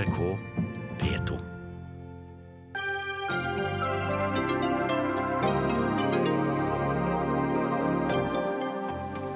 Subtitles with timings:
[0.00, 0.38] NRK
[0.98, 1.38] P2.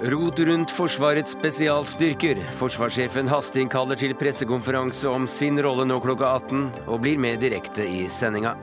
[0.02, 2.40] Rot rundt Forsvarets spesialstyrker.
[2.56, 8.06] Forsvarssjefen hasteinnkaller til pressekonferanse om sin rolle nå klokka 18, og blir med direkte i
[8.08, 8.54] sendinga.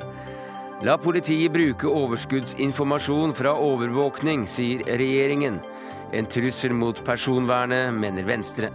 [0.82, 5.62] La politiet bruke overskuddsinformasjon fra overvåkning, sier regjeringen.
[6.18, 8.72] En trussel mot personvernet, mener Venstre.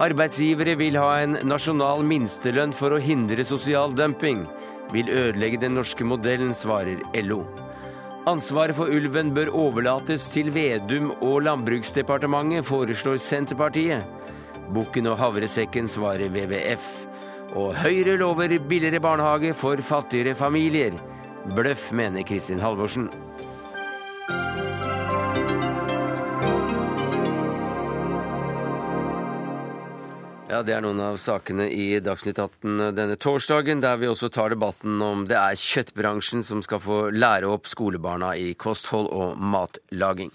[0.00, 4.46] Arbeidsgivere vil ha en nasjonal minstelønn for å hindre sosial dumping.
[4.92, 7.42] Vil ødelegge den norske modellen, svarer LO.
[8.28, 14.06] Ansvaret for ulven bør overlates til Vedum og Landbruksdepartementet, foreslår Senterpartiet.
[14.72, 16.86] Bukken og havresekken svarer WWF.
[17.58, 20.96] Og Høyre lover billigere barnehage for fattigere familier.
[21.52, 23.10] Bløff, mener Kristin Halvorsen.
[30.52, 34.52] Ja, Det er noen av sakene i Dagsnytt 18 denne torsdagen, der vi også tar
[34.52, 40.28] debatten om det er kjøttbransjen som skal få lære opp skolebarna i kosthold og matlaging.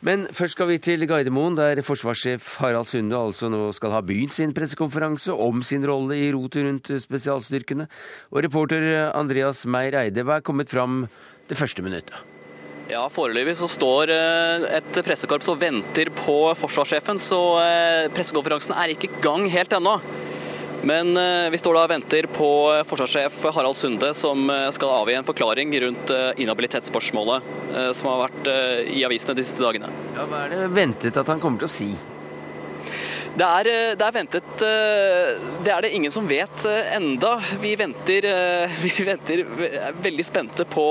[0.00, 4.32] Men først skal vi til Gardermoen, der forsvarssjef Harald Sunde altså nå skal ha begynt
[4.32, 7.90] sin pressekonferanse om sin rolle i rotet rundt spesialstyrkene.
[8.32, 11.02] Og reporter Andreas Meyer Eide, hva er kommet fram
[11.52, 12.29] det første minuttet?
[12.90, 18.90] Ja, Foreløpig så står eh, et pressekorps og venter på forsvarssjefen, så eh, pressekonferansen er
[18.90, 19.92] ikke i gang helt ennå.
[20.82, 22.50] Men eh, vi står da og venter på
[22.90, 26.10] forsvarssjef Harald Sunde, som skal avgi en forklaring rundt
[26.42, 27.50] inhabilitetsspørsmålet
[27.94, 28.48] som har vært
[28.90, 29.90] i avisene de siste dagene.
[30.16, 31.92] Ja, Hva er det ventet at han kommer til å si?
[33.30, 37.36] Det er, det er, ventet Det er det ingen som vet enda.
[37.62, 38.26] Vi venter,
[38.82, 40.88] vi venter er veldig spente på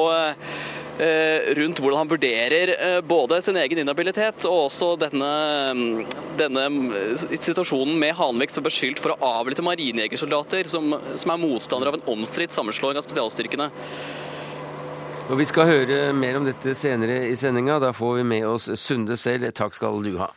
[1.59, 5.29] rundt hvordan han vurderer eh, både sin egen inhabilitet og også denne,
[6.39, 6.65] denne
[7.31, 11.99] situasjonen med Hanvik som er beskyldt for å avlytte marinejegersoldater, som, som er motstandere av
[11.99, 13.69] en omstridt sammenslåing av spesialstyrkene.
[15.29, 17.77] Og Vi skal høre mer om dette senere i sendinga.
[17.79, 19.51] Da får vi med oss Sunde selv.
[19.53, 20.31] Takk skal du ha.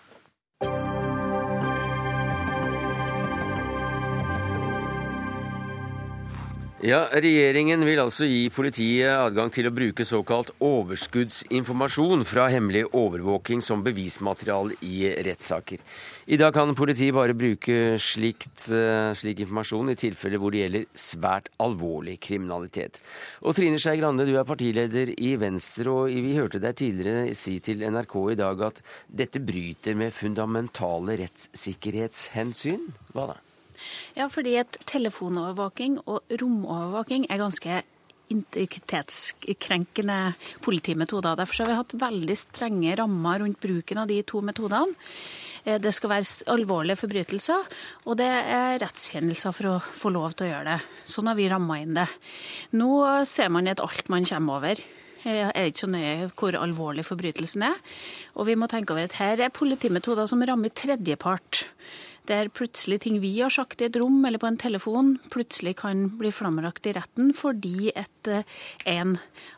[6.83, 13.61] Ja, Regjeringen vil altså gi politiet adgang til å bruke såkalt overskuddsinformasjon fra hemmelig overvåking
[13.63, 15.79] som bevismateriale i rettssaker.
[16.27, 20.89] I dag kan politiet bare bruke slikt, eh, slik informasjon i tilfeller hvor det gjelder
[21.05, 22.99] svært alvorlig kriminalitet.
[23.47, 27.61] Og Trine Skei Grande, du er partileder i Venstre, og vi hørte deg tidligere si
[27.61, 32.91] til NRK i dag at dette bryter med fundamentale rettssikkerhetshensyn.
[33.15, 33.41] Hva da?
[34.19, 37.83] Ja, fordi at telefonovervåking og romovervåking er ganske
[38.33, 40.19] integritetskrenkende
[40.65, 41.37] politimetoder.
[41.37, 44.95] Derfor har vi hatt veldig strenge rammer rundt bruken av de to metodene.
[45.65, 47.69] Eh, det skal være alvorlige forbrytelser,
[48.07, 50.81] og det er rettskjennelser for å få lov til å gjøre det.
[51.09, 52.09] Sånn har vi ramma inn det.
[52.79, 52.91] Nå
[53.29, 57.63] ser man at alt man kommer over eh, er ikke så nøye hvor alvorlig forbrytelsen
[57.69, 57.77] er.
[58.35, 61.67] Og vi må tenke over at her er politimetoder som rammer tredjepart
[62.31, 66.05] der plutselig ting vi har sagt i et rom eller på en telefon, plutselig kan
[66.19, 68.45] bli flammerakt i retten fordi et, eh,
[68.87, 69.17] en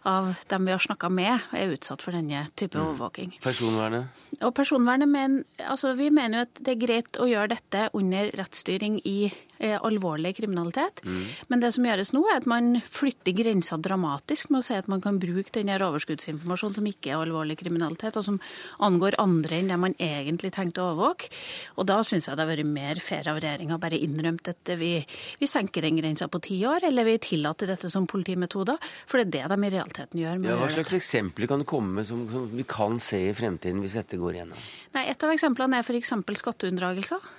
[0.09, 2.85] av dem vi har snakka med, er utsatt for denne type mm.
[2.85, 3.35] overvåking.
[3.45, 4.23] Personvernet?
[4.41, 8.31] Og personvernet, men altså, Vi mener jo at det er greit å gjøre dette under
[8.35, 11.01] rettsstyring i alvorlig kriminalitet.
[11.05, 11.23] Mm.
[11.49, 14.89] Men det som gjøres nå, er at man flytter grensa dramatisk med å si at
[14.91, 18.41] man kan bruke denne overskuddsinformasjonen som ikke er alvorlig kriminalitet, og som
[18.85, 21.31] angår andre enn det man egentlig tenkte å overvåke.
[21.79, 24.93] Og da syns jeg det har vært mer fair av regjeringa bare innrømt at vi,
[25.41, 28.81] vi senker den grensa på ti år, eller vi tillater dette som politimetoder.
[29.11, 30.43] For det er det de i realiteten gjør.
[30.49, 33.83] Ja, hva slags eksempler kan du komme med som, som vi kan se i fremtiden
[33.85, 34.69] hvis dette går igjennom?
[34.95, 36.13] Nei, Et av eksemplene er f.eks.
[36.41, 37.33] skatteunndragelser.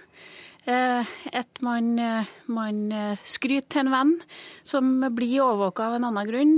[0.65, 4.13] Eh, at man, eh, man, eh, skryter til en venn
[4.65, 6.55] som blir overvåka av en annen grunn,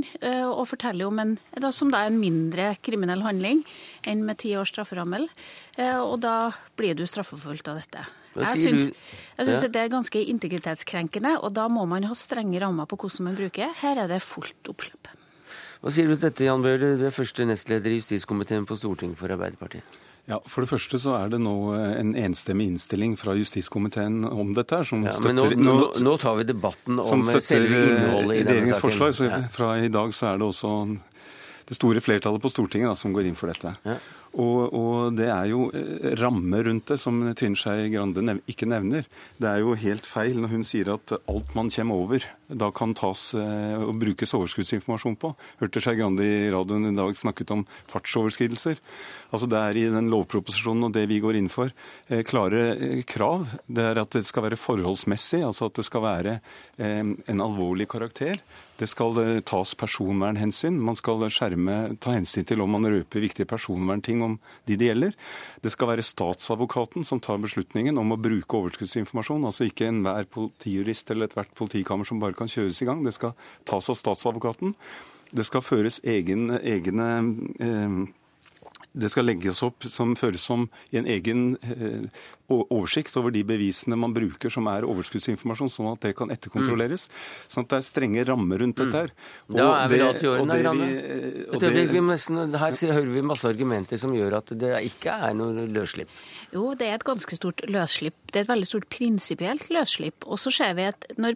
[0.47, 1.37] og forteller om en
[1.71, 3.65] som da er en mindre kriminell handling
[4.07, 5.27] enn med ti års strafferammel.
[5.77, 8.05] Og da blir du straffeforfulgt av dette.
[8.37, 8.87] Jeg syns,
[9.37, 9.67] jeg syns ja.
[9.67, 13.73] det er ganske integritetskrenkende, og da må man ha strenge rammer på hvordan man bruker.
[13.81, 15.11] Her er det fullt oppløp.
[15.81, 19.19] Hva sier du til dette, Jan Bøhler, du er første nestleder i justiskomiteen på Stortinget
[19.19, 20.06] for Arbeiderpartiet?
[20.27, 24.81] Ja, For det første så er det nå en enstemmig innstilling fra justiskomiteen om dette.
[24.83, 28.67] som ja, støtter, men nå, nå, nå, tar vi debatten om selve innholdet i denne
[28.73, 28.83] saken.
[28.83, 29.39] Forslag, så ja.
[29.53, 30.73] Fra i dag så er det også
[31.67, 33.71] det store flertallet på Stortinget da, som går inn for dette.
[33.87, 33.95] Ja.
[34.37, 35.67] Og, og, det er jo
[36.19, 39.07] rammer rundt det som Trine Skei Grande nev ikke nevner.
[39.41, 42.93] Det er jo helt feil når hun sier at alt man kommer over, da kan
[42.97, 45.33] tas eh, og brukes overskuddsinformasjon på.
[45.61, 48.77] Hørte Skei Grande i radioen i dag snakket om fartsoverskridelser.
[49.31, 51.73] Altså Det er i den lovproposisjonen og det vi går inn for,
[52.09, 53.49] eh, klare eh, krav.
[53.67, 56.39] Det er at det skal være forholdsmessig, altså at det skal være
[56.77, 58.37] eh, en alvorlig karakter.
[58.77, 60.77] Det skal eh, tas personvernhensyn.
[60.77, 64.37] Man skal skjerme, ta hensyn til om man røper viktige personvernting om
[64.69, 65.15] de det gjelder.
[65.63, 69.47] Det skal være statsadvokaten som tar beslutningen om å bruke overskuddsinformasjon.
[69.49, 73.03] Altså ikke enhver politijurist eller ethvert politikammer som bare kan kjøres i gang.
[73.05, 73.33] Det skal
[73.65, 74.77] tas av statsadvokaten.
[75.33, 77.09] Det skal føres egen, egne
[77.59, 77.99] eh,
[78.97, 82.07] det skal legges opp som føres som i en egen eh,
[82.47, 87.07] oversikt over de bevisene man bruker som er overskuddsinformasjon, sånn at det kan etterkontrolleres.
[87.07, 87.17] Mm.
[87.53, 89.13] Sånn at det er strenge rammer rundt dette her.
[89.49, 90.49] Og da er vi da til orden,
[92.57, 96.11] Her hører vi masse argumenter som gjør at det ikke er noe løsslipp.
[96.55, 98.15] Jo, det er et ganske stort løsslipp.
[98.31, 100.27] Det er et veldig stort prinsipielt løsslipp.
[100.27, 101.35] Og så ser vi at når,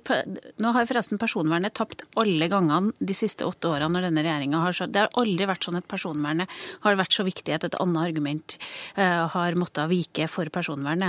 [0.61, 4.77] Nå har forresten personvernet tapt alle gangene de siste åtte årene når denne regjeringa har
[4.87, 8.57] Det har aldri vært sånn at personvernet har vært så viktig at et annet argument
[8.97, 11.00] uh, har måttet vike for personvernet.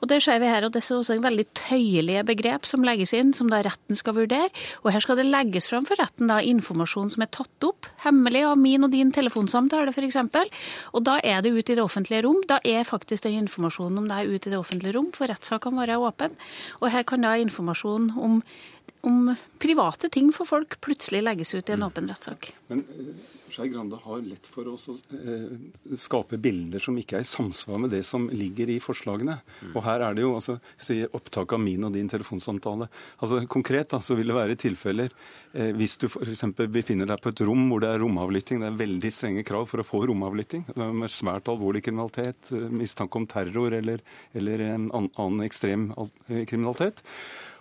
[0.00, 3.14] Og det ser vi her, og det er også en veldig tøyelige begrep som legges
[3.16, 4.50] inn, som da retten skal vurdere.
[4.82, 8.44] Og her skal det legges fram for retten da informasjon som er tatt opp, hemmelig
[8.48, 10.20] av min og din telefonsamtale f.eks.
[10.94, 12.40] Og da er det ute i det offentlige rom.
[12.48, 15.76] Da er faktisk den informasjonen om deg ut i det offentlige rom, for rettssak kan
[15.78, 16.34] være åpen.
[16.80, 18.40] Og her kan da informasjon om,
[19.04, 22.52] om private ting for folk plutselig legges ut i en åpen rettssak.
[22.70, 22.84] Men
[23.54, 25.52] Skei Grande har lett for oss å eh,
[26.00, 29.36] skape bilder som ikke er i samsvar med det som ligger i forslagene.
[29.60, 29.74] Mm.
[29.76, 30.56] Og her er det jo altså,
[31.14, 32.88] opptak av min og din telefonsamtale.
[33.22, 35.12] Altså Konkret da, så vil det være tilfeller
[35.52, 36.44] eh, hvis du f.eks.
[36.66, 38.64] befinner deg på et rom hvor det er romavlytting.
[38.64, 40.66] Det er veldig strenge krav for å få romavlytting.
[40.82, 44.02] Med svært alvorlig kriminalitet, eh, mistanke om terror eller,
[44.34, 47.04] eller en annen ekstrem eh, kriminalitet.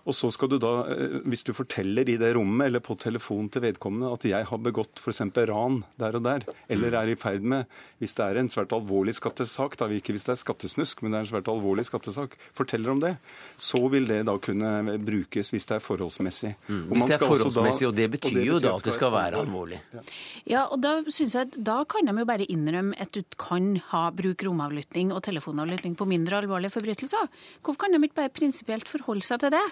[0.03, 3.47] Og så skal du da, eh, hvis du forteller i det rommet eller på telefon
[3.51, 5.21] til vedkommende at jeg har begått f.eks.
[5.47, 7.69] ran der og der, eller er i ferd med,
[8.03, 11.21] hvis det er en svært alvorlig skattesak, da ikke hvis det er skattesnusk, men det
[11.21, 13.13] er en svært alvorlig skattesak, forteller om det,
[13.55, 16.51] så vil det da kunne brukes hvis det er forholdsmessig.
[16.67, 16.83] Mm.
[16.91, 19.15] Hvis det er forholdsmessig, og det betyr, og det betyr jo da at det skal
[19.15, 19.79] være alvorlig.
[19.93, 20.05] Ja,
[20.57, 23.77] ja og da synes jeg at da kan de jo bare innrømme at du kan
[23.93, 27.31] ha bruk romavlytting og telefonavlytting på mindre alvorlige forbrytelser.
[27.63, 29.63] Hvorfor kan de ikke bare prinsipielt forholde seg til det?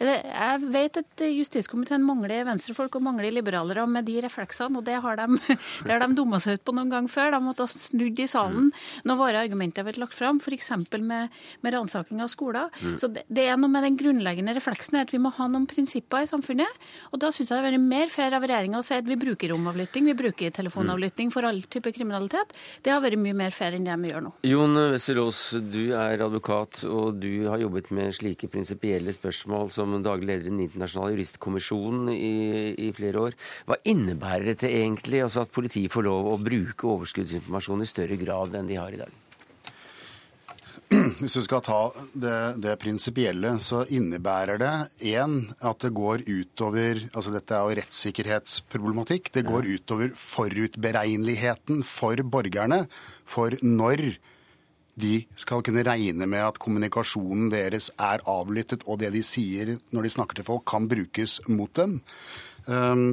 [0.00, 5.18] Jeg vet at justiskomiteen mangler venstrefolk og mangler liberalere med de refleksene, og det har
[5.20, 5.38] de,
[5.86, 7.32] det har de dumma seg ut på noen gang før.
[7.34, 8.70] De måtte ha snudd i salen
[9.08, 10.72] når våre argumenter har blitt lagt fram, f.eks.
[10.98, 11.34] med,
[11.64, 12.72] med ransaking av skoler.
[12.82, 12.96] Mm.
[13.00, 16.24] Så det, det, er noe med den grunnleggende refleksen at vi må ha noen prinsipper
[16.24, 16.88] i samfunnet.
[17.12, 19.18] Og da syns jeg det er vært mer fair av regjeringa å si at vi
[19.20, 22.54] bruker romavlytting, vi bruker telefonavlytting for all type kriminalitet.
[22.84, 24.34] Det har vært mye mer fair enn det vi gjør nå.
[24.48, 25.42] Jon Wesselås,
[25.72, 30.52] du er advokat, og du har jobbet med slike prinsipielle spørsmål som daglig leder i
[30.52, 33.38] Den internasjonale juristkommisjonen i, i, flere år.
[33.68, 38.58] Hva innebærer dette egentlig, altså at politiet får lov å bruke overskuddsinformasjon i større grad
[38.58, 39.16] enn de har i dag?
[40.88, 41.80] Hvis du skal ta
[42.16, 44.72] det, det prinsipielle, så innebærer det
[45.12, 49.28] én at det går utover altså Dette er jo rettssikkerhetsproblematikk.
[49.34, 52.86] Det går utover forutberegneligheten for borgerne
[53.28, 54.14] for når
[54.98, 60.06] de skal kunne regne med at kommunikasjonen deres er avlyttet, og det de sier når
[60.06, 62.00] de snakker til folk, kan brukes mot dem.
[62.66, 63.12] Um,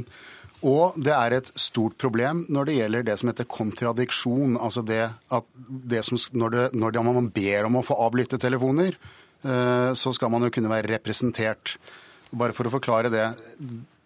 [0.65, 4.55] og det er et stort problem når det gjelder det som heter kontradiksjon.
[4.57, 8.97] Altså det at det som, når, det, når man ber om å få avlytte telefoner,
[9.45, 11.75] uh, så skal man jo kunne være representert.
[12.35, 13.27] Bare for å forklare det.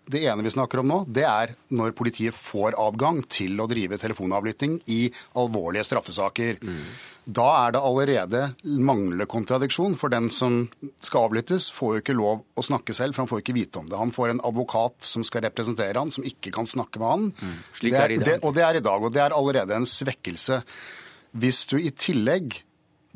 [0.09, 3.99] Det ene vi snakker om nå, det er når politiet får adgang til å drive
[4.01, 5.04] telefonavlytting i
[5.37, 6.57] alvorlige straffesaker.
[6.65, 6.81] Mm.
[7.30, 10.64] Da er det allerede manglende kontradiksjon, for den som
[11.06, 13.90] skal avlyttes, får jo ikke lov å snakke selv, for han får ikke vite om
[13.90, 14.00] det.
[14.00, 17.28] Han får en advokat som skal representere han, som ikke kan snakke med han.
[17.38, 17.59] Mm.
[17.81, 18.31] Slik er det i dag.
[18.31, 20.64] Det, og det er i dag, og det er allerede en svekkelse.
[21.38, 22.64] Hvis du i tillegg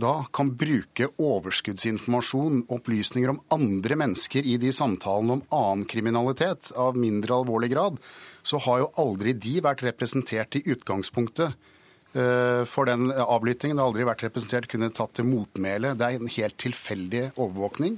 [0.03, 6.98] da kan bruke overskuddsinformasjon, opplysninger om andre mennesker i de samtalene om annen kriminalitet av
[6.98, 8.00] mindre alvorlig grad,
[8.46, 11.53] så har jo aldri de vært representert i utgangspunktet
[12.13, 13.77] for den avlyttingen.
[13.77, 15.96] Det har aldri vært representert, kunne tatt til motmæle.
[15.98, 17.96] Det er en helt tilfeldig overvåkning.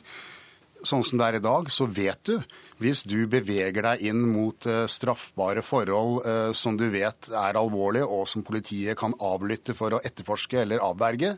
[0.86, 2.38] Sånn som det er i dag, så vet du
[2.84, 8.08] hvis du beveger deg inn mot uh, straffbare forhold uh, som du vet er alvorlige,
[8.08, 11.36] og som politiet kan avlytte for å etterforske eller avverge,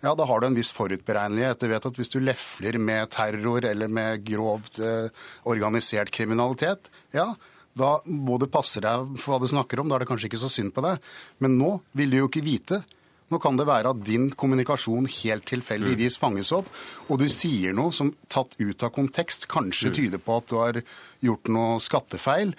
[0.00, 1.60] ja, da har du en viss forutberegnelighet.
[1.60, 5.10] Du vet at hvis du lefler med terror eller med grovt eh,
[5.44, 7.34] organisert kriminalitet, ja,
[7.78, 9.90] da må du passe deg for hva du snakker om.
[9.90, 11.02] Da er det kanskje ikke så synd på deg.
[11.42, 12.82] Men nå vil du jo ikke vite
[13.30, 16.66] Nå kan det være at din kommunikasjon helt tilfeldigvis fanges opp,
[17.06, 20.80] og du sier noe som tatt ut av kontekst kanskje tyder på at du har
[21.22, 22.56] gjort noe skattefeil,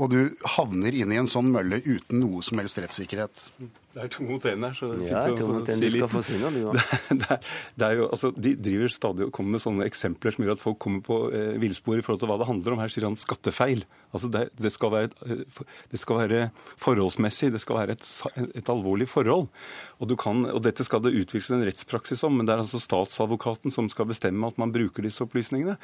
[0.00, 0.20] og du
[0.56, 3.44] havner inn i en sånn mølle uten noe som helst rettssikkerhet.
[3.96, 5.66] Det er to mot én her, så det er Ja, fint å en.
[5.80, 6.02] si litt.
[6.12, 6.72] få si noe, du ja.
[7.08, 7.46] Det, er-
[7.80, 10.60] det er jo, altså, de driver stadig og kommer med sånne eksempler som gjør at
[10.60, 12.82] folk kommer på eh, villspor i forhold til hva det handler om.
[12.84, 13.86] Her sier han skattefeil.
[14.12, 16.42] Altså, det, det, skal være, eh, det skal være
[16.84, 18.04] forholdsmessig, det skal være et,
[18.60, 19.48] et alvorlig forhold.
[19.96, 22.82] Og, du kan, og dette skal det utvikles en rettspraksis om, men det er altså
[22.84, 25.78] statsadvokaten som skal bestemme at man bruker disse opplysningene.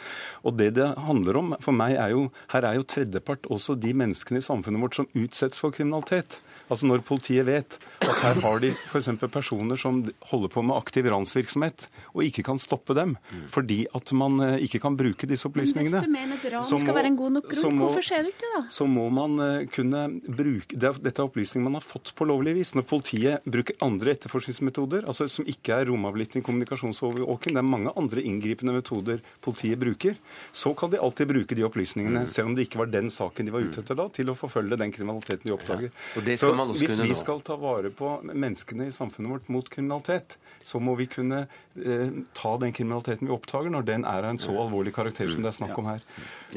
[0.44, 3.96] Og det det handler om for meg er jo, her er jo tredjepart også de
[3.96, 6.42] menneskene i samfunnet vårt som utsettes for kriminalitet.
[6.70, 9.08] Altså Når politiet vet at her har de f.eks.
[9.30, 13.16] personer som holder på med aktiv ransvirksomhet, og ikke kan stoppe dem
[13.52, 16.78] fordi at man eh, ikke kan bruke disse opplysningene Hvis du mener at ran så
[16.78, 18.62] skal må- være en god nok grunn, må- hvorfor skjer det ikke da?
[18.72, 22.54] så må man eh, kunne bruke det Dette er opplysninger man har fått på lovlig
[22.56, 22.72] vis.
[22.74, 28.22] Når politiet bruker andre etterforskningsmetoder, altså som ikke er romavlytting, kommunikasjonsovervåking, det er mange andre
[28.26, 30.16] inngripende metoder politiet bruker,
[30.52, 33.54] så kan de alltid bruke de opplysningene, selv om det ikke var den saken de
[33.54, 35.90] var ute etter da, til å forfølge den kriminaliteten de oppdager.
[36.16, 37.20] Og det skal så man også hvis kunne vi nå.
[37.22, 41.44] skal ta vare på menneskene i samfunnet vårt mot kriminalitet, så må vi kunne
[41.76, 45.42] eh, ta den kriminaliteten vi oppdager, når den er av en så alvorlig karakter som
[45.42, 46.04] det er snakk om her.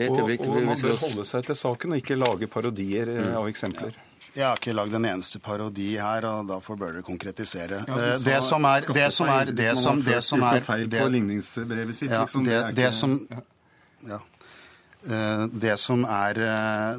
[0.09, 3.95] Og, og man bør holde seg til saken og ikke lage parodier eh, av eksempler.
[4.35, 7.85] Jeg har ikke lagd en eneste parodi her, og derfor bør dere konkretisere.
[7.87, 10.99] Ja, Eh, det som er det som er det som, det som er det-.
[12.51, 13.39] Ja, det, er som ja.
[14.09, 14.19] ja.
[15.07, 16.33] Eh, Det som, er,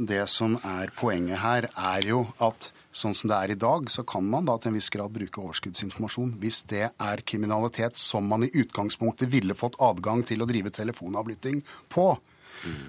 [0.01, 4.05] det som er poenget her, er jo at sånn som det er i dag, så
[4.09, 8.47] kan man da til en viss grad bruke overskuddsinformasjon hvis det er kriminalitet som man
[8.47, 11.63] i utgangspunktet ville fått adgang til å drive telefonavlytting
[11.93, 12.15] på.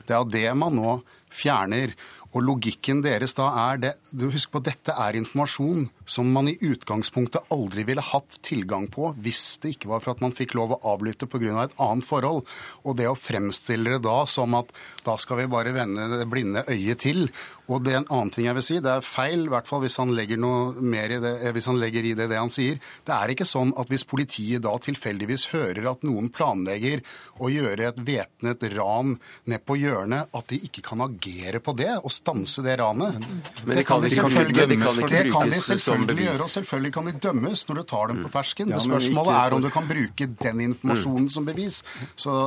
[0.08, 1.00] Det er det man nå
[1.34, 1.92] fjerner.
[2.36, 6.58] Og logikken deres da er det du Husk på, dette er informasjon som man i
[6.60, 10.76] utgangspunktet aldri ville hatt tilgang på hvis det ikke var for at man fikk lov
[10.76, 11.64] å avlytte pga.
[11.64, 12.44] et annet forhold.
[12.84, 14.74] Og det å fremstille det da som at
[15.08, 17.30] da skal vi bare vende det blinde øyet til.
[17.68, 19.82] Og det er en annen ting jeg vil si, det er feil, i hvert fall
[19.84, 22.52] hvis han legger noe mer i det, eh, hvis han legger i det det han
[22.54, 22.80] sier.
[23.08, 27.04] Det er ikke sånn at hvis politiet da tilfeldigvis hører at noen planlegger
[27.44, 29.18] å gjøre et væpnet ran
[29.52, 33.20] ned på hjørnet, at de ikke kan agere på det og stanse det ranet.
[33.66, 37.12] Men det kan de selvfølgelig kan ikke det kan de selvfølgelig gjøre, og selvfølgelig kan
[37.12, 38.72] de dømmes når du tar dem på fersken.
[38.72, 41.84] Ja, Det spørsmålet ikke er om du kan bruke den informasjonen som bevis.
[42.16, 42.38] Så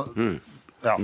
[0.81, 0.95] ja.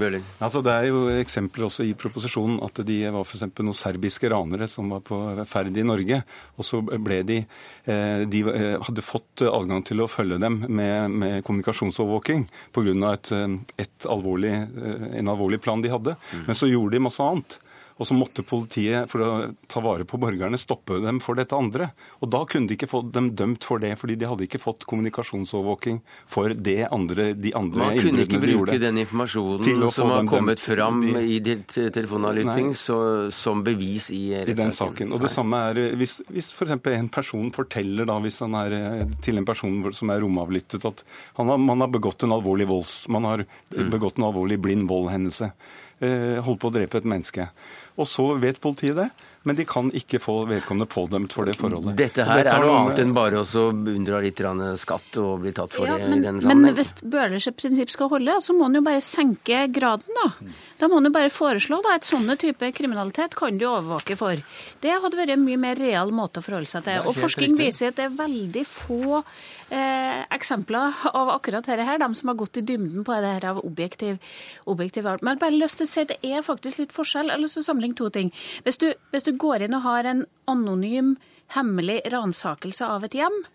[0.42, 3.44] Altså, det er jo eksempler også i proposisjonen at de var f.eks.
[3.60, 5.20] noen serbiske ranere som var på
[5.50, 6.22] ferd i Norge.
[6.58, 11.14] Og så ble de eh, De eh, hadde fått adgang til å følge dem med,
[11.14, 13.14] med kommunikasjonsovervåking pga.
[13.14, 13.48] Et, eh,
[13.86, 14.56] et alvorlig,
[15.22, 16.18] en alvorlig plan de hadde.
[16.48, 17.60] Men så gjorde de masse annet.
[18.00, 19.30] Og så måtte politiet, for å
[19.68, 21.92] ta vare på borgerne, stoppe dem for dette andre.
[22.22, 24.86] Og da kunne de ikke få dem dømt for det, fordi de hadde ikke fått
[24.86, 28.80] kommunikasjonsovervåking for det andre, de andre Man kunne ikke innbruddene de bruke gjorde.
[28.84, 30.66] den informasjonen som har kommet dømt.
[30.78, 31.40] fram De- i
[31.90, 32.74] telefonavlytting,
[33.32, 34.50] som bevis i rettssaken.
[34.50, 35.14] i den saken.
[35.14, 36.72] Og det samme er eh, hvis, hvis f.eks.
[36.94, 41.04] en person forteller da, hvis han er eh, til en person som er romavlyttet at
[41.38, 43.08] han har, man har begått en alvorlig volds...
[43.10, 43.46] Man har
[43.78, 43.90] Mm.
[43.92, 45.52] begått en alvorlig blind voldhendelse.
[45.98, 47.48] Eh, holdt på å drepe et menneske.
[47.98, 49.08] Og så vet politiet det,
[49.50, 51.96] men de kan ikke få vedkommende pådømt for det forholdet.
[51.98, 54.44] Dette her dette er noe annet enn bare å unndra litt
[54.78, 58.38] skatt og bli tatt for Ja, det i men, men hvis Bøhlers prinsipp skal holde,
[58.46, 60.28] så må han jo bare senke graden, da.
[60.78, 64.38] Da må du bare foreslå da, at sånne type kriminalitet kan du overvåke for.
[64.84, 67.08] Det hadde vært en mye mer real måte å forholde seg til.
[67.10, 72.10] Og forskning viser at det er veldig få eh, eksempler av akkurat dette her, de
[72.20, 74.22] som har gått i dybden på det her av objektiv,
[74.70, 75.26] objektiv art.
[75.26, 77.32] Men jeg har bare lyst til å si at det er faktisk litt forskjell.
[77.32, 78.30] Jeg har lyst til å sammenligne to ting.
[78.68, 81.16] Hvis du, hvis du går inn og har en anonym,
[81.58, 83.46] hemmelig ransakelse av et hjem,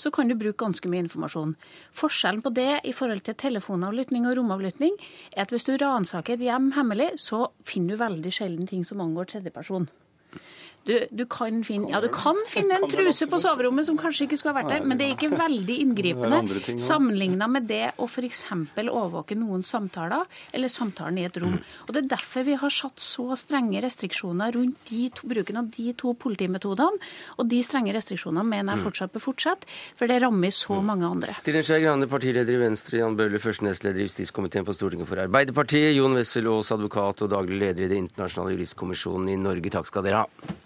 [0.00, 1.54] så kan du bruke ganske mye informasjon.
[1.96, 4.96] Forskjellen på det i forhold til telefonavlytting og romavlytting
[5.34, 9.02] er at hvis du ransaker et hjem hemmelig, så finner du veldig sjelden ting som
[9.04, 9.90] angår tredjeperson.
[10.88, 14.38] Du, du, kan finne, ja, du kan finne en truse på soverommet som kanskje ikke
[14.40, 16.38] skulle ha vært der, men det er ikke veldig inngripende
[16.80, 18.46] sammenligna med det å f.eks.
[18.80, 20.24] overvåke noens samtaler,
[20.56, 21.58] eller samtalen i et rom.
[21.84, 25.68] Og Det er derfor vi har satt så strenge restriksjoner rundt de to, bruken av
[25.74, 27.10] de to politimetodene.
[27.36, 29.68] Og de strenge restriksjonene mener jeg fortsatt bør fortsette,
[30.00, 31.36] for det rammer så mange andre.
[31.44, 35.20] Trine Skei Grande, partileder i Venstre, Jan Bøhler, første nestleder i justiskomiteen på Stortinget for
[35.20, 39.76] Arbeiderpartiet, Jon Wessel Aas, advokat og daglig leder i Det internasjonale juristkommisjonen i Norge.
[39.76, 40.58] Takk skal dere ha.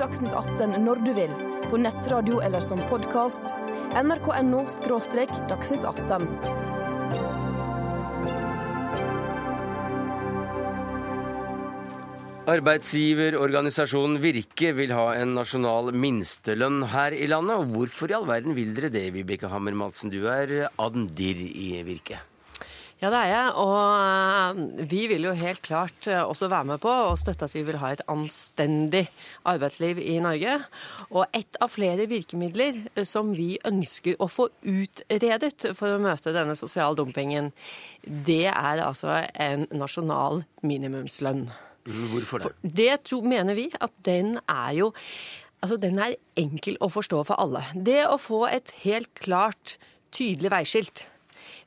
[0.00, 1.32] Dagsnytt 18 når du vil,
[1.68, 3.50] på nettradio eller som podkast.
[3.92, 4.62] nrk.no–
[5.50, 6.24] dagsnytt 18.
[12.48, 17.68] Arbeidsgiverorganisasjonen Virke vil ha en nasjonal minstelønn her i landet.
[17.76, 20.08] Hvorfor i all verden vil dere det, Vibeke Hammer-Madsen?
[20.08, 22.24] Du er adndir i Virke.
[23.00, 23.52] Ja, det er jeg.
[23.56, 27.54] Og eh, vi vil jo helt klart eh, også være med på og støtte at
[27.56, 29.06] vi vil ha et anstendig
[29.48, 30.58] arbeidsliv i Norge.
[31.08, 36.34] Og et av flere virkemidler eh, som vi ønsker å få utredet for å møte
[36.36, 37.54] denne sosiale dumpingen,
[38.04, 41.46] det er altså en nasjonal minimumslønn.
[41.88, 42.50] Mm, hvorfor det?
[42.52, 44.92] For det tror, mener vi at den er jo
[45.60, 47.60] Altså, den er enkel å forstå for alle.
[47.76, 49.74] Det å få et helt klart,
[50.08, 51.02] tydelig veiskilt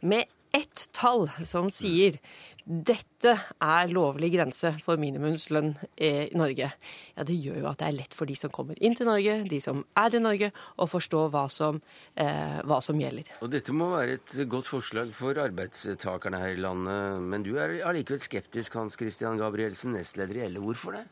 [0.02, 2.20] med ett tall som sier
[2.64, 7.98] dette er lovlig grense for minimumslønn i Norge, ja, det gjør jo at det er
[7.98, 11.26] lett for de som kommer inn til Norge, de som er i Norge, å forstå
[11.34, 11.82] hva som,
[12.16, 13.28] eh, hva som gjelder.
[13.44, 17.82] Og dette må være et godt forslag for arbeidstakerne her i landet, men du er
[17.84, 20.70] allikevel skeptisk, Hans Christian Gabrielsen, nestleder i LO.
[20.70, 21.08] Hvorfor det?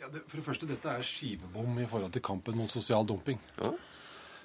[0.00, 3.38] Ja, det, for det første, Dette er skivebom i forhold til kampen mot sosial dumping.
[3.60, 3.74] Ja.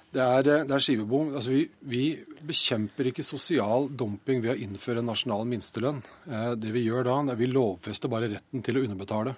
[0.09, 1.33] Det er, eh, det er skivebom.
[1.37, 2.03] Altså, vi, vi
[2.49, 6.01] bekjemper ikke sosial dumping ved å innføre en nasjonal minstelønn.
[6.25, 9.35] Eh, det vi gjør da, er at vi lovfester bare retten til å underbetale.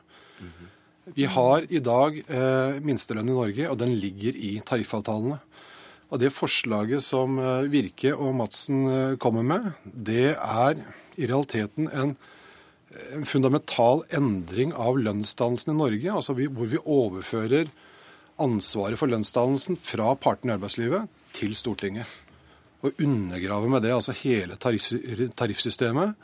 [1.11, 5.41] Vi har i dag eh, minstelønn i Norge, og den ligger i tariffavtalene.
[6.11, 7.37] Og Det forslaget som
[7.71, 10.81] Virke og Madsen kommer med, det er
[11.15, 12.11] i realiteten en,
[13.15, 16.11] en fundamental endring av lønnsdannelsen i Norge.
[16.11, 17.71] altså vi, Hvor vi overfører
[18.41, 21.07] ansvaret for lønnsdannelsen fra partene i arbeidslivet
[21.37, 22.09] til Stortinget.
[22.81, 24.91] Og undergrave med det altså hele tariff,
[25.37, 26.15] tariffsystemet.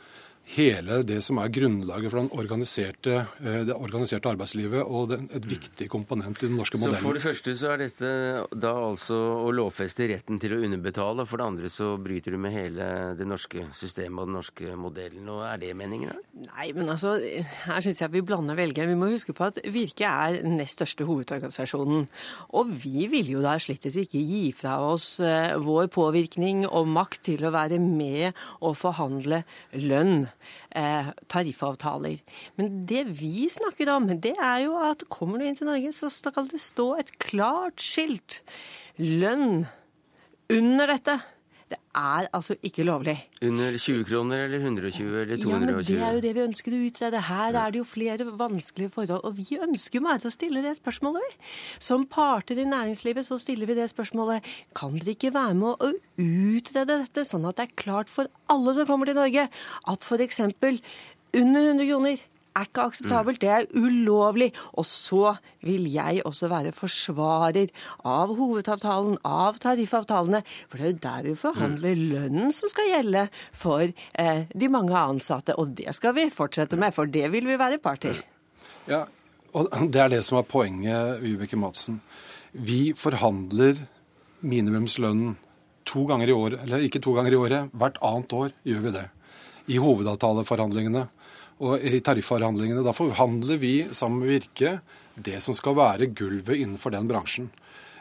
[0.48, 5.44] Hele det som er grunnlaget for den organiserte, eh, det organiserte arbeidslivet og den, et
[5.44, 7.02] viktig komponent i den norske modellen.
[7.02, 8.12] Så for det første så er dette
[8.56, 12.40] da altså å lovfeste retten til å underbetale, og for det andre så bryter du
[12.40, 12.86] med hele
[13.18, 15.28] det norske systemet og den norske modellen.
[15.34, 16.14] Og er det meningen?
[16.14, 16.46] da?
[16.48, 17.18] Nei, men altså,
[17.66, 18.88] her syns jeg vi blander velgere.
[18.88, 22.08] Vi må huske på at Virke er den nest største hovedorganisasjonen.
[22.56, 27.26] Og vi vil jo da slettes ikke gi fra oss eh, vår påvirkning og makt
[27.32, 28.32] til å være med
[28.64, 29.44] og forhandle
[29.76, 30.28] lønn.
[30.70, 32.20] Eh, tariffavtaler.
[32.60, 36.10] Men det vi snakker om, det er jo at kommer du inn til Norge, så
[36.12, 38.42] skal det stå et klart skilt.
[39.00, 39.66] Lønn
[40.52, 41.18] under dette.
[41.68, 43.16] Det er altså ikke lovlig.
[43.44, 45.50] Under 20 kroner eller 120 eller 220?
[45.50, 47.20] Ja, men det er jo det vi ønsker å utrede.
[47.28, 49.26] Her er det jo flere vanskelige forhold.
[49.28, 51.36] Og vi ønsker jo bare å stille det spørsmålet.
[51.90, 54.46] Som parter i næringslivet så stiller vi det spørsmålet.
[54.78, 55.92] Kan dere ikke være med å
[56.24, 59.48] utrede dette, sånn at det er klart for alle som kommer til Norge,
[59.92, 60.40] at f.eks.
[60.48, 62.26] under 100 kroner
[62.58, 64.50] er ikke akseptabelt, det er ulovlig.
[64.78, 65.34] Og så
[65.66, 67.72] vil jeg også være forsvarer
[68.06, 70.42] av hovedavtalen, av tariffavtalene.
[70.70, 74.96] For det er jo der vi forhandler lønnen som skal gjelde for eh, de mange
[74.98, 75.56] ansatte.
[75.58, 78.20] Og det skal vi fortsette med, for det vil vi være part til.
[78.88, 79.04] Ja,
[79.56, 82.00] og Det er det som er poenget, Vibeke Madsen.
[82.52, 83.78] Vi forhandler
[84.40, 85.36] minimumslønnen
[85.88, 88.92] to ganger i året, eller ikke to ganger i året, hvert annet år gjør vi
[88.98, 89.06] det.
[89.68, 91.06] I hovedavtaleforhandlingene
[91.58, 92.84] og i tarifforhandlingene.
[92.86, 94.78] Da forhandler vi sammen med Virke
[95.18, 97.50] det som skal være gulvet innenfor den bransjen.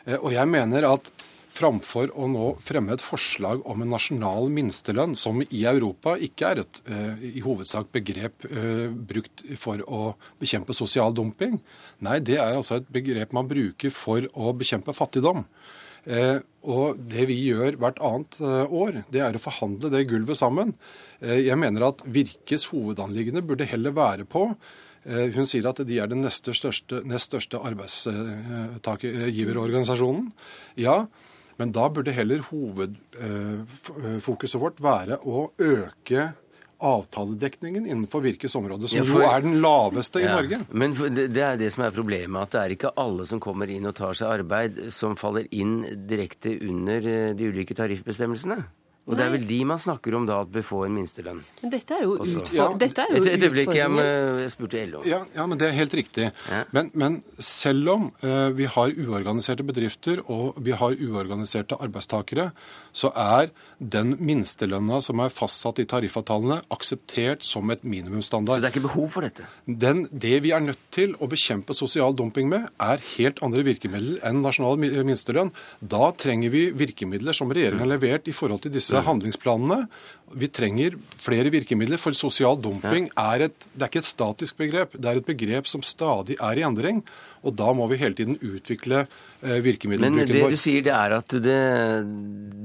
[0.05, 1.11] Eh, Og jeg mener at
[1.57, 6.61] framfor å nå fremme et forslag om en nasjonal minstelønn, som i Europa ikke er
[6.61, 11.57] et eh, i hovedsak begrep eh, brukt for å bekjempe sosial dumping.
[12.05, 15.45] Nei, det er altså et begrep man bruker for å bekjempe fattigdom.
[16.07, 20.37] Eh, og det vi gjør hvert annet eh, år, det er å forhandle det gulvet
[20.39, 20.73] sammen.
[21.19, 24.55] Eh, jeg mener at Virkes hovedanliggende burde heller være på
[25.07, 30.25] Hun sier at de er den neste største, nest største arbeidsgiverorganisasjonen.
[30.75, 31.07] Ja,
[31.61, 36.35] men da burde heller hovedfokuset vårt være å øke
[36.79, 40.59] avtaledekningen innenfor Virkes område, som Ja, for- jo er den laveste i Norge.
[40.71, 43.69] Men det det er det som er problemet, at det er ikke alle som kommer
[43.69, 48.63] inn og tar seg arbeid, som faller inn direkte under eh, de ulike tariffbestemmelsene.
[49.07, 51.39] Og det er vel de man snakker om da at bør få en minstelønn.
[51.61, 54.07] Men dette er jo, utfor Ja, dette er jo Et, et øyeblikk, jeg,
[54.43, 55.03] jeg spurte LO.
[55.07, 56.27] Ja, ja, men det er helt riktig.
[56.51, 56.65] Ja.
[56.75, 62.49] Men, men selv om uh, vi har uorganiserte bedrifter og vi har uorganiserte arbeidstakere,
[62.97, 68.71] så er den minstelønna som er fastsatt i tariffavtalene, akseptert som et Så det er
[68.71, 69.45] ikke behov for dette?
[69.65, 74.19] Den, det vi er nødt til å bekjempe sosial dumping med, er helt andre virkemidler
[74.27, 75.53] enn nasjonal minstelønn.
[75.79, 79.87] Da trenger vi virkemidler som regjeringen har levert i forhold til disse disse handlingsplanene.
[80.37, 84.97] Vi trenger flere virkemidler, for sosial dumping er, et, det er ikke et statisk begrep.
[84.97, 86.99] Det er et begrep som stadig er i endring.
[87.47, 89.05] Og da må vi hele tiden utvikle
[89.41, 90.25] virkemiddelbruken vår.
[90.25, 90.55] Men det vår.
[90.55, 91.61] du sier, det er at det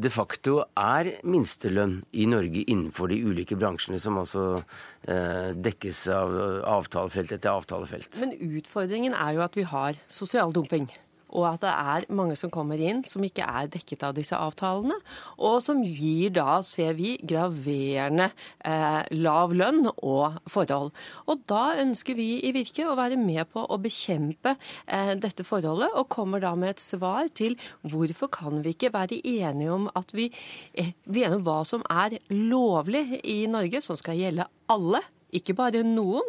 [0.03, 6.35] de facto er minstelønn i Norge innenfor de ulike bransjene som altså eh, dekkes av
[6.81, 8.19] avtalefelt etter avtalefelt.
[8.25, 10.91] Men utfordringen er jo at vi har sosial dumping.
[11.33, 14.97] Og at det er mange som kommer inn som ikke er dekket av disse avtalene.
[15.41, 18.31] Og som gir da, ser vi, graverende
[18.65, 20.93] eh, lav lønn og forhold.
[21.27, 25.93] Og da ønsker vi i Virke å være med på å bekjempe eh, dette forholdet,
[25.97, 27.57] og kommer da med et svar til
[27.89, 30.29] hvorfor kan vi ikke være enige om at vi
[30.75, 35.57] eh, blir enige om hva som er lovlig i Norge, som skal gjelde alle, ikke
[35.57, 36.29] bare noen.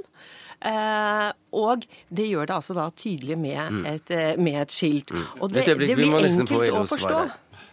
[0.63, 5.11] Eh, og det gjør det altså da tydelig med et, eh, med et skilt.
[5.39, 7.23] Og det, det blir enkelt å forstå.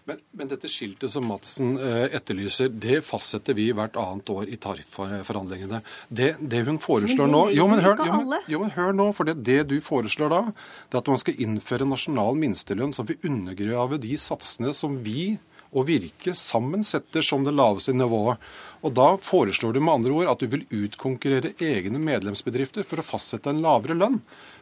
[0.09, 4.57] Men, men dette skiltet som Madsen eh, etterlyser, det fastsetter vi hvert annet år i
[4.59, 5.83] tarifforhandlingene.
[6.09, 9.29] Det, det hun foreslår nå jo men, hør, jo, men, jo, men hør nå, for
[9.29, 13.21] det, det du foreslår da, det er at man skal innføre nasjonal minstelønn som vil
[13.29, 15.37] undergrave de satsene som vi
[15.71, 18.39] og Virke sammen setter som det laveste nivået.
[18.83, 23.07] Og Da foreslår du med andre ord at du vil utkonkurrere egne medlemsbedrifter for å
[23.07, 24.21] fastsette en lavere lønn.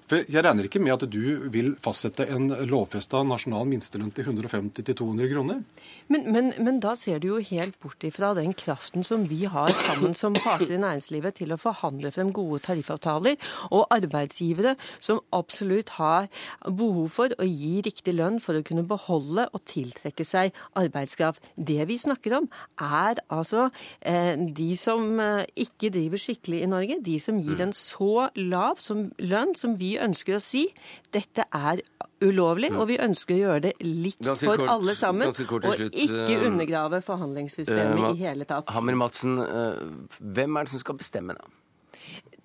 [0.08, 5.28] For Jeg regner ikke med at du vil fastsette en lovfesta nasjonal minstelønn til 150-200
[5.34, 5.60] kroner.
[6.08, 9.74] Men, men, men da ser du jo helt bort ifra den kraften som vi har
[9.76, 13.36] sammen som parter i næringslivet til å forhandle frem gode tariffavtaler,
[13.68, 16.30] og arbeidsgivere som absolutt har
[16.64, 21.44] behov for å gi riktig lønn for å kunne beholde og tiltrekke seg arbeidskraft.
[21.54, 22.48] Det vi snakker om,
[22.80, 23.68] er altså
[24.00, 28.80] eh, de som eh, ikke driver skikkelig i Norge, de som gir en så lav
[28.80, 30.66] som lønn som vi ønsker å si
[31.14, 31.82] dette er
[32.24, 35.86] ulovlig, og vi ønsker å gjøre det likt Ganske for kort- alle sammen, kort og
[35.88, 38.70] ikke eh, undergrave forhandlingssystemet uh, i hele tatt.
[38.74, 41.46] Hammer Madsen, uh, hvem er det som skal bestemme, da?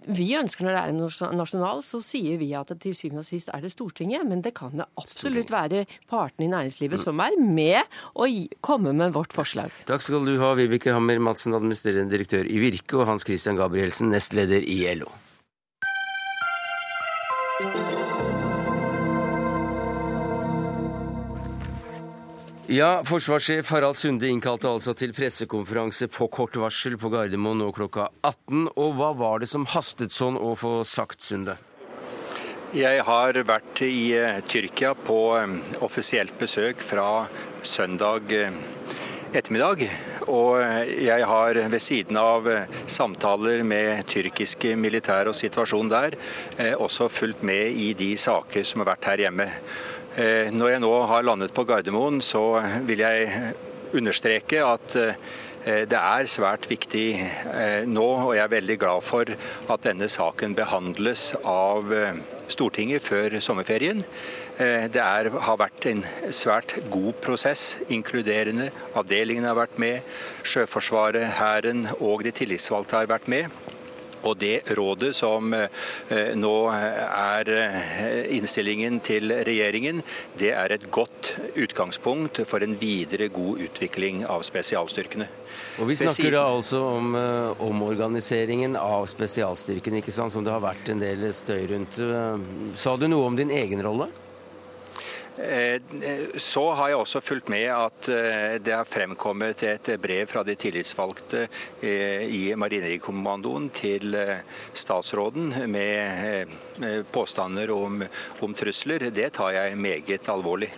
[0.03, 3.27] Vi ønsker når det er en nasjonal, så sier vi at det til syvende og
[3.27, 7.37] sist er det Stortinget, men det kan det absolutt være partene i næringslivet som er
[7.39, 7.79] med
[8.19, 9.71] og komme med vårt forslag.
[9.87, 14.11] Takk skal du ha, Vibeke Hammer Madsen, administrerende direktør i Virke, og Hans Christian Gabrielsen,
[14.11, 15.07] nestleder i LO.
[22.73, 28.07] Ja, forsvarssjef Harald Sunde innkalte altså til pressekonferanse på kort varsel på Gardermoen nå klokka
[28.25, 28.71] 18.
[28.73, 31.59] Og hva var det som hastet sånn å få sagt, Sunde?
[32.73, 35.53] Jeg har vært i eh, Tyrkia på eh,
[35.85, 37.27] offisielt besøk fra
[37.61, 38.49] søndag eh,
[39.33, 39.87] ettermiddag.
[40.29, 46.17] Og eh, jeg har ved siden av eh, samtaler med tyrkiske militære og situasjonen der,
[46.57, 49.49] eh, også fulgt med i de saker som har vært her hjemme.
[50.13, 53.53] Når jeg nå har landet på Gardermoen, så vil jeg
[53.97, 54.93] understreke at
[55.63, 59.29] det er svært viktig eh, nå, og jeg er veldig glad for
[59.71, 62.17] at denne saken behandles av eh,
[62.51, 64.03] Stortinget før sommerferien.
[64.59, 68.71] Eh, Det er, har vært en svært god prosess, inkluderende.
[68.93, 70.01] Avdelingen har vært med,
[70.43, 73.62] Sjøforsvaret, Hæren og de tillitsvalgte har vært med.
[74.23, 80.01] Og det rådet som eh, nå er eh, innstillingen til regjeringen,
[80.39, 85.27] det er et godt utgangspunkt for en videre god utvikling av spesialstyrkene.
[85.81, 90.63] Og Vi snakker da altså om eh, omorganiseringen av spesialstyrkene, ikke sant, som det har
[90.63, 91.99] vært en del støy rundt.
[92.79, 94.09] Sa du noe om din egen rolle?
[95.37, 95.81] Eh,
[96.37, 100.53] Så har jeg også fulgt med at eh, det har fremkommet et brev fra de
[100.55, 101.47] tillitsvalgte
[101.81, 104.43] eh, i Marinejegerkommandoen til eh,
[104.77, 106.45] statsråden med
[106.85, 108.05] eh, påstander om,
[108.45, 109.09] om trusler.
[109.09, 110.69] Det tar jeg meget alvorlig.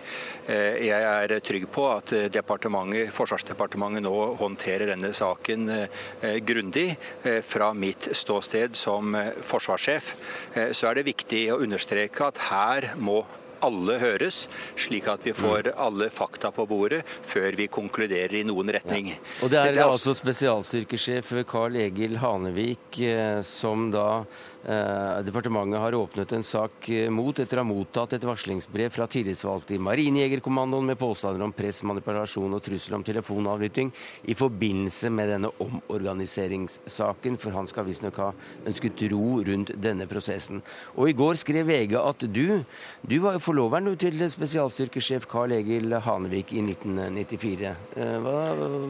[0.47, 6.93] Eh, Jeg er trygg på at eh, Forsvarsdepartementet nå håndterer denne saken eh, grundig.
[7.23, 10.15] Eh, Fra mitt ståsted som eh, forsvarssjef
[10.55, 13.25] eh, så er det viktig å understreke at her må
[13.65, 14.45] alle høres,
[14.79, 19.11] slik at vi får alle fakta på bordet før vi konkluderer i noen retning.
[19.41, 24.25] Og det er Dette da også- altså spesialstyrkesjef Carl Egil Hanevik eh, som da
[24.65, 29.75] departementet har åpnet en sak eh, mot etter å ha mottatt et varslingsbrev fra tillitsvalgte
[29.75, 33.91] i Marinejegerkommandoen med påstander om press, manipulasjon og trussel om telefonavlytting
[34.25, 38.31] i forbindelse med denne omorganiseringssaken, for han skal visstnok ha
[38.65, 40.63] ønsket ro rundt denne prosessen.
[40.97, 42.63] Og i går skrev VG at du,
[43.05, 47.75] du var jo forloveren til spesialstyrkesjef Carl Egil Hanevik i 1994.
[47.99, 48.41] Eh, Hva,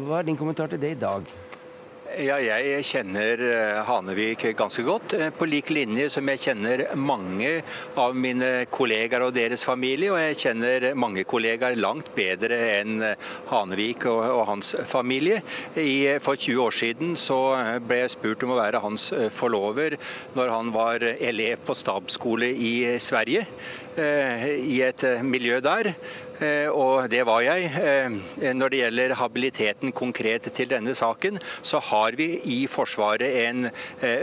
[0.07, 1.27] hva er din kommentar til det i dag?
[2.15, 5.13] Ja, jeg kjenner eh, Hanevik ganske godt.
[5.17, 7.57] eh, På lik linje som jeg kjenner mange
[7.99, 10.13] av mine kollegaer og deres familie.
[10.13, 15.41] Og jeg kjenner mange kollegaer langt bedre enn eh, Hanevik og, og hans familie.
[15.75, 17.39] I, for 20 år siden så
[17.83, 19.97] ble jeg spurt om å være hans forlover
[20.37, 23.43] når han var elev på stabsskole i Sverige.
[23.99, 25.93] Eh, I et eh, miljø der.
[26.39, 27.69] Eh, Og det var jeg.
[27.79, 33.69] Eh, Når det gjelder habiliteten konkret til denne saken, så har vi i Forsvaret en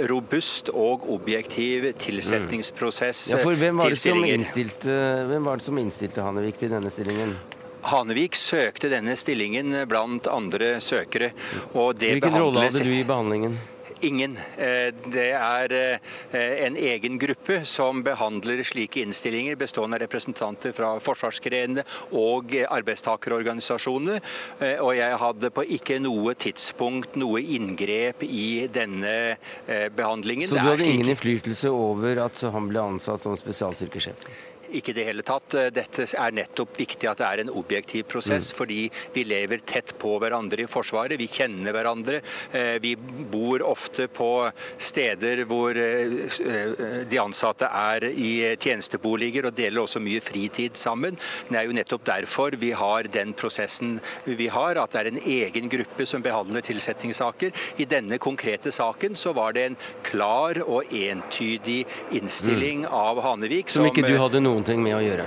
[0.09, 6.23] robust og objektiv tilsettingsprosess Ja, for hvem var, til innstilte, hvem var det som innstilte
[6.23, 7.37] Hanevik til denne stillingen?
[7.83, 11.33] Hanevik søkte denne stillingen blant andre søkere.
[11.75, 13.59] og det Hvilken rolle hadde du i behandlingen?
[14.03, 14.37] Ingen.
[14.59, 20.95] Eh, Det er eh, en egen gruppe som behandler slike innstillinger, bestående av representanter fra
[21.03, 21.85] forsvarsgrenene
[22.19, 24.21] og arbeidstakerorganisasjonene.
[24.61, 29.37] Eh, Og jeg hadde på ikke noe tidspunkt noe inngrep i denne
[29.69, 30.49] eh, behandlingen.
[30.49, 34.27] Så du hadde ingen innflytelse over at han ble ansatt som spesialstyrkesjef?
[34.73, 35.55] Ikke i det hele tatt.
[35.75, 40.15] Dette er nettopp viktig at det er en objektiv prosess, fordi vi lever tett på
[40.23, 41.19] hverandre i Forsvaret.
[41.21, 42.23] Vi kjenner hverandre.
[42.53, 49.85] Eh, Vi bor ofte på steder hvor eh, de ansatte er i tjenesteboliger og deler
[49.85, 51.19] også mye fritid sammen.
[51.51, 55.23] Det er jo nettopp derfor vi har den prosessen vi har, at det er en
[55.23, 57.53] egen gruppe som behandler tilsettingssaker.
[57.83, 61.83] I denne konkrete saken så var det en klar og entydig
[62.15, 63.71] innstilling av Hanevik.
[63.73, 65.27] Som ikke du eh, hadde noen ting med å gjøre?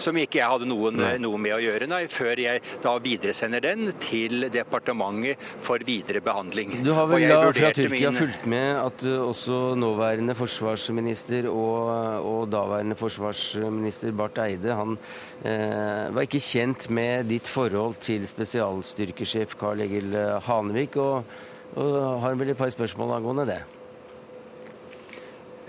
[0.00, 3.92] som ikke jeg hadde noen, noe med å gjøre, nei, før jeg da videresender den
[4.02, 6.78] til departementet for videre behandling.
[6.84, 11.90] Du har vel da fra Tyrkia min- fulgt med at uh, også nåværende forsvarsminister og,
[12.26, 14.96] og daværende forsvarsminister Barth Eide han
[15.44, 21.28] eh, var ikke kjent med ditt forhold til spesialstyrkesjef Karl Egil eh, Hanevik, og,
[21.76, 23.60] og har vel et par spørsmål angående det.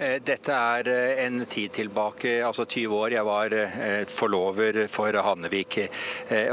[0.01, 3.13] Eh, Dette er eh, en tid tilbake, altså 20 år.
[3.13, 5.77] Jeg var eh, forlover for Hannevik.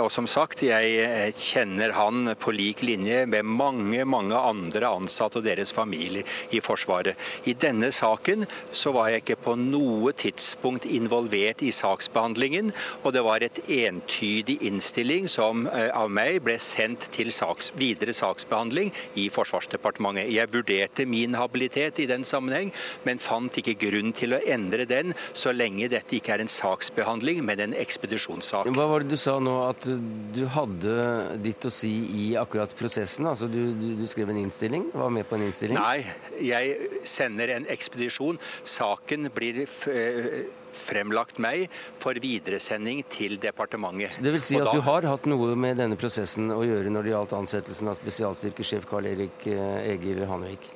[0.03, 5.47] Og som sagt, jeg kjenner han på lik linje med mange, mange andre ansatte og
[5.47, 7.17] deres familier i Forsvaret.
[7.49, 12.73] I denne saken så var jeg ikke på noe tidspunkt involvert i saksbehandlingen,
[13.05, 18.93] og det var et entydig innstilling som av meg ble sendt til saks, videre saksbehandling
[19.21, 20.33] i Forsvarsdepartementet.
[20.35, 22.73] Jeg vurderte min habilitet i den sammenheng,
[23.07, 27.45] men fant ikke grunn til å endre den så lenge dette ikke er en saksbehandling,
[27.47, 28.67] men en ekspedisjonssak.
[28.75, 29.87] Hva var det du sa nå, at
[30.35, 31.93] du hadde ditt å si
[32.27, 33.27] i akkurat prosessen?
[33.31, 34.91] Altså du, du, du skrev en innstilling?
[34.95, 35.79] Var med på en innstilling?
[35.79, 36.03] Nei,
[36.43, 38.39] jeg sender en ekspedisjon.
[38.67, 40.49] Saken blir eh,
[40.79, 41.69] fremlagt meg
[42.03, 44.19] for videresending til departementet.
[44.23, 47.03] Det vil si at da- du har hatt noe med denne prosessen å gjøre når
[47.09, 50.69] det gjaldt ansettelsen av spesialstyrkesjef Karl Erik eh, Egil Hanevik?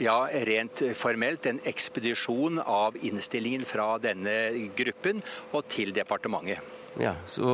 [0.00, 4.36] Ja, rent formelt en ekspedisjon av innstillingen fra denne
[4.76, 5.20] gruppen
[5.52, 6.64] og til departementet.
[6.98, 7.46] Ja, så,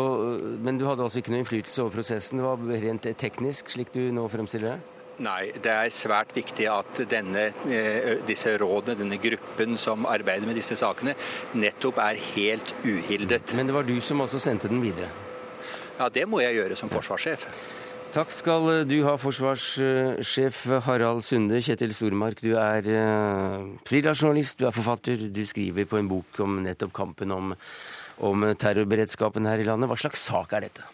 [0.62, 2.40] Men du hadde altså ikke noe innflytelse over prosessen?
[2.40, 4.92] Det var rent teknisk, slik du nå fremstiller det?
[5.26, 10.58] Nei, det er svært viktig at denne, eh, disse rådene, denne gruppen som arbeider med
[10.60, 11.14] disse sakene,
[11.56, 13.54] nettopp er helt uhildet.
[13.56, 15.08] Men det var du som også sendte den videre?
[15.96, 17.46] Ja, det må jeg gjøre som forsvarssjef.
[18.16, 21.58] Takk skal du ha, forsvarssjef Harald Sunde.
[21.60, 25.26] Kjetil Stormark, du er eh, frilansjournalist, du er forfatter.
[25.28, 27.50] Du skriver på en bok om nettopp kampen om,
[28.24, 29.90] om terrorberedskapen her i landet.
[29.90, 30.86] Hva slags sak er dette?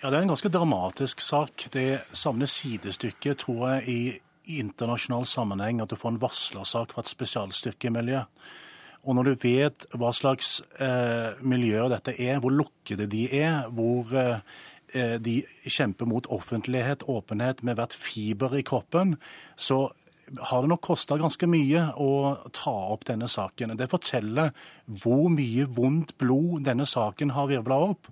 [0.00, 1.68] Ja, Det er en ganske dramatisk sak.
[1.70, 7.12] Det savner sidestykke, tror jeg, i, internasjonal sammenheng at du får en varslersak fra et
[7.12, 8.24] spesialstyrkemiljø.
[9.06, 14.10] Og når du vet hva slags eh, miljøer dette er, hvor lukkede de er, hvor
[14.18, 19.16] eh, eh, de kjemper mot offentlighet, åpenhet med hvert fiber i kroppen,
[19.56, 19.88] så
[20.38, 22.10] har det nok kosta ganske mye å
[22.54, 23.74] ta opp denne saken.
[23.78, 24.52] Det forteller
[25.02, 28.10] hvor mye vondt blod denne saken har virvla opp.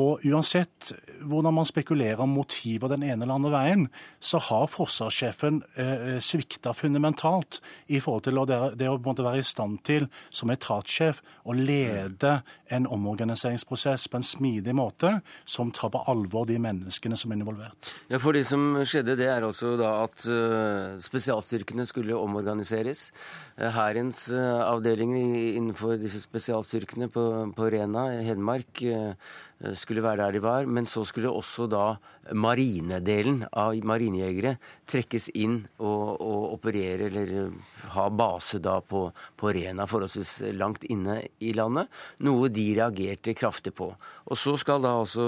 [0.00, 0.90] Og uansett
[1.24, 3.86] hvordan man spekulerer om motiver den ene eller andre veien,
[4.18, 8.40] så har forsvarssjefen eh, svikta fundamentalt i forhold til
[8.78, 12.40] det, å være i stand til, som etatssjef, å lede
[12.74, 17.92] en omorganiseringsprosess på en smidig måte som tar på alvor de menneskene som er involvert.
[18.10, 23.10] Ja, for Det som skjedde, det er altså da at eh, spesialstyrkene skulle omorganiseres.
[23.56, 28.82] Eh, Hærens eh, avdelinger innenfor disse spesialstyrkene på, på Rena Hedmark
[29.78, 31.84] skulle være der de var, men så skulle også da
[32.32, 34.56] marinedelen av marinejegere
[34.88, 37.52] trekkes inn og, og, operere eller
[37.94, 41.92] ha base da på, på Rena, forholdsvis langt inne i landet.
[42.24, 43.90] Noe de reagerte kraftig på.
[44.24, 45.26] Og så skal da altså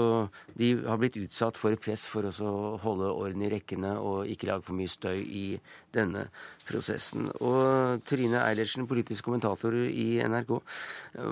[0.57, 4.65] de har blitt utsatt for press for å holde orden i rekkene og ikke lage
[4.67, 5.47] for mye støy i
[5.95, 6.27] denne
[6.67, 7.29] prosessen.
[7.39, 10.55] Og Trine Eilertsen, politisk kommentator i NRK,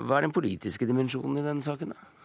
[0.06, 1.94] hva er den politiske dimensjonen i denne saken?
[1.94, 2.15] da?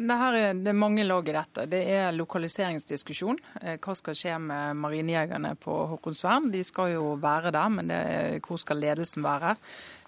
[0.00, 1.66] Det, er, det er mange lag i dette.
[1.68, 3.38] Det er lokaliseringsdiskusjon.
[3.60, 6.48] Eh, hva skal skje med marinejegerne på Håkonsvern?
[6.54, 9.56] De skal jo være der, men er, hvor skal ledelsen være?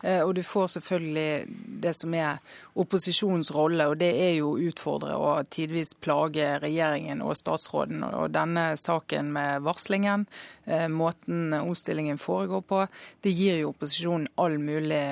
[0.02, 1.44] Eh, og du får selvfølgelig
[1.84, 2.40] det som er
[2.80, 8.02] opposisjonens rolle, og det er jo å utfordre og tidvis plage regjeringen og statsråden.
[8.08, 10.26] Og denne saken med varslingen,
[10.64, 12.80] eh, måten omstillingen foregår på,
[13.22, 15.04] det gir jo opposisjonen all, mulig,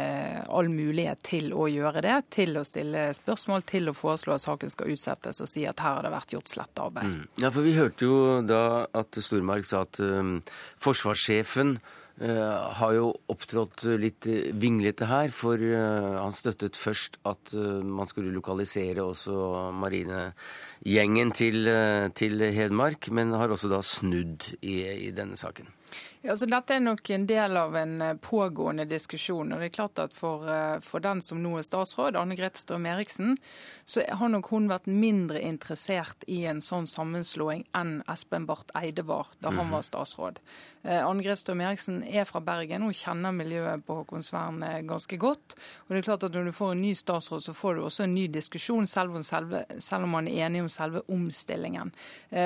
[0.48, 2.18] all mulighet til å gjøre det.
[2.32, 5.98] Til å stille spørsmål, til å foreslå at saken skal utsettes og si at her
[5.98, 7.06] har det vært gjort slett arbeid.
[7.06, 7.24] Mm.
[7.42, 10.40] Ja, for Vi hørte jo da at Stormark sa at um,
[10.78, 11.80] forsvarssjefen
[12.20, 14.26] Uh, har jo opptrådt litt
[14.60, 19.70] vinglete her, for uh, han støttet først at uh, man skulle lokalisere også
[20.80, 21.68] marinegjengen til,
[22.14, 25.68] til Hedmark, men har også da snudd i, i denne saken.
[26.22, 29.52] Ja, så Dette er nok en del av en eh, pågående diskusjon.
[29.52, 32.60] og det er klart at For, eh, for den som nå er statsråd, Anne Grete
[32.60, 33.38] Strøm Eriksen,
[33.88, 39.06] så har nok hun vært mindre interessert i en sånn sammenslåing enn Espen Barth Eide
[39.08, 39.78] var da han mhm.
[39.78, 40.42] var statsråd.
[40.84, 45.56] Eh, Anne Grete Strøm Eriksen er fra Bergen, hun kjenner miljøet på Håkonsvern ganske godt.
[45.88, 48.04] og det er klart at Når du får en ny statsråd, så får du også
[48.04, 51.92] en ny diskusjon, selv om, selve, selv om man er enig om selve omstillingen.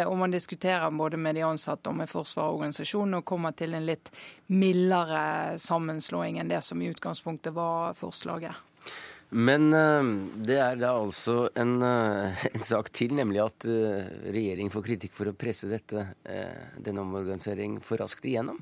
[0.08, 3.76] Og man diskuterer både med de ansatte og med Forsvaret og organisasjonen og kommer til
[3.76, 4.10] en litt
[4.52, 8.56] mildere sammenslåing enn det som i utgangspunktet var forslaget.
[9.34, 10.10] Men uh,
[10.46, 15.30] det er da altså en, uh, en, sak til, nemlig at regjeringen får kritikk for
[15.30, 16.06] å presse dette,
[16.78, 18.60] denne omorganiseringen for raskt igjennom.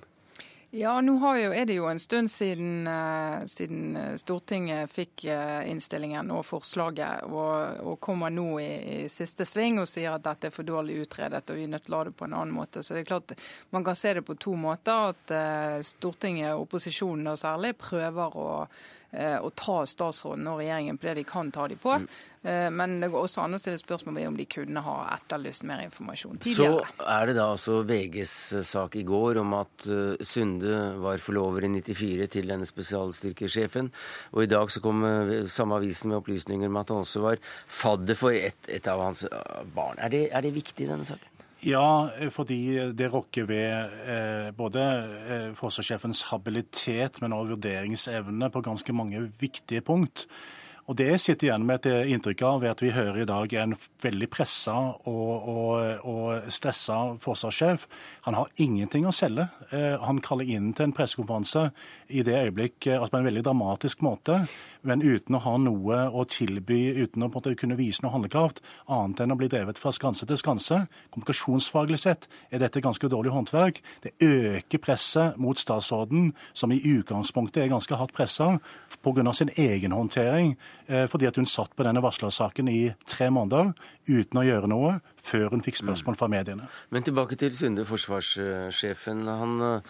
[0.72, 6.30] Ja, nå jo, er det jo en stund siden, uh, siden Stortinget fikk uh, innstillingen
[6.32, 10.54] og forslaget, og, og kommer nå i, i, siste sving og sier at dette er
[10.54, 12.80] for dårlig utredet og vi er nødt til å la det på en annen måte.
[12.80, 13.36] Så det er klart
[13.68, 15.12] Man kan se det på to måter.
[15.12, 21.18] At Stortinget, opposisjonen da særlig, prøver å Eh, å ta statsråden og regjeringen på det
[21.20, 21.98] de kan ta dem på.
[22.00, 22.06] Mm.
[22.42, 25.66] Eh, men det går også an å stille spørsmål ved om de kunne ha etterlyst
[25.68, 26.86] mer informasjon tidligere.
[26.96, 29.86] Så er det da altså VGs eh, sak i går om at
[30.26, 33.92] Sunde var forlover i 94 til denne spesialstyrkesjefen.
[34.32, 35.04] Og i dag så kom
[35.50, 39.24] samme avisen med opplysninger om at han også var fadder for et, et av hans
[39.76, 40.00] barn.
[40.02, 41.31] Er det, er det viktig i denne saken?
[41.62, 44.82] Ja, fordi det rokker ved eh, både
[45.30, 50.26] eh, forsvarssjefens habilitet, men også vurderingsevne på ganske mange viktige punkt.
[50.90, 53.74] Og Det sitter igjen med et inntrykk av ved at vi hører i dag en
[54.02, 54.74] veldig pressa
[55.06, 57.86] og, og, og stressa forsvarssjef.
[58.26, 59.46] Han har ingenting å selge.
[59.70, 61.68] Eh, han kaller inn til en pressekonferanse
[62.10, 64.42] i det øyeblikk eh, altså på en veldig dramatisk måte
[64.86, 69.34] men uten å ha noe å tilby, uten å kunne vise noe handlekraft, annet enn
[69.34, 70.82] å bli drevet fra skanse til skanse.
[71.14, 73.82] Kommunikasjonsfaglig sett er dette ganske dårlig håndverk.
[74.02, 78.56] Det øker presset mot statsråden, som i utgangspunktet er ganske hardt pressa
[79.02, 79.32] pga.
[79.32, 80.56] sin egen håndtering,
[81.08, 83.70] fordi at hun satt på denne varslersaken i tre måneder
[84.10, 86.68] uten å gjøre noe før hun fikk spørsmål fra mediene.
[86.90, 89.26] Men tilbake til Sunde, forsvarssjefen.
[89.28, 89.82] Han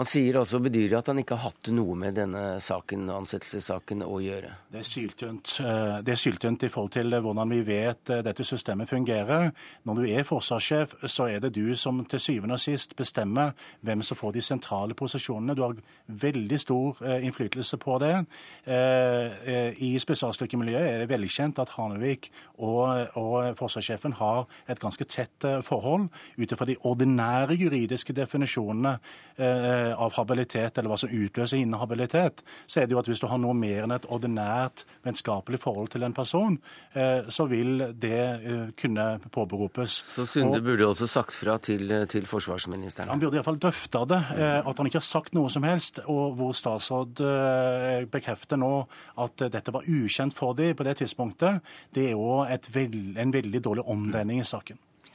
[0.00, 4.20] han sier altså bedyrer at han ikke har hatt noe med denne saken, ansettelsessaken å
[4.22, 4.52] gjøre.
[4.72, 5.56] Det er syltynt.
[5.60, 9.50] Eh, det er syltynt i forhold til hvordan vi vet eh, dette systemet fungerer.
[9.84, 13.52] Når du er forsvarssjef, så er det du som til syvende og sist bestemmer
[13.84, 15.58] hvem som får de sentrale posisjonene.
[15.58, 15.76] Du har
[16.24, 18.14] veldig stor eh, innflytelse på det.
[18.70, 26.08] I spesialstyrkemiljøet er det velkjent at Hanevik og, og forsvarssjefen har et ganske tett forhold
[26.36, 28.96] ut ifra de ordinære juridiske definisjonene
[29.40, 33.40] av habilitet, eller hva som utløser inhabilitet, så er det jo at hvis du har
[33.40, 36.58] noe mer enn et ordinært vennskapelig forhold til en person,
[36.94, 39.96] eh, så vil det eh, kunne påberopes.
[40.16, 43.10] Så Sunde burde også sagt fra til, til forsvarsministeren?
[43.12, 44.20] Han burde iallfall drøfta det.
[44.36, 47.22] Eh, at han ikke har sagt noe som helst, og hvor statsråd
[48.10, 48.72] bekrefter nå
[49.20, 51.60] at dette var ukjent for dem på det tidspunktet,
[51.94, 54.69] det er jo veld, en veldig dårlig omdreining i saken.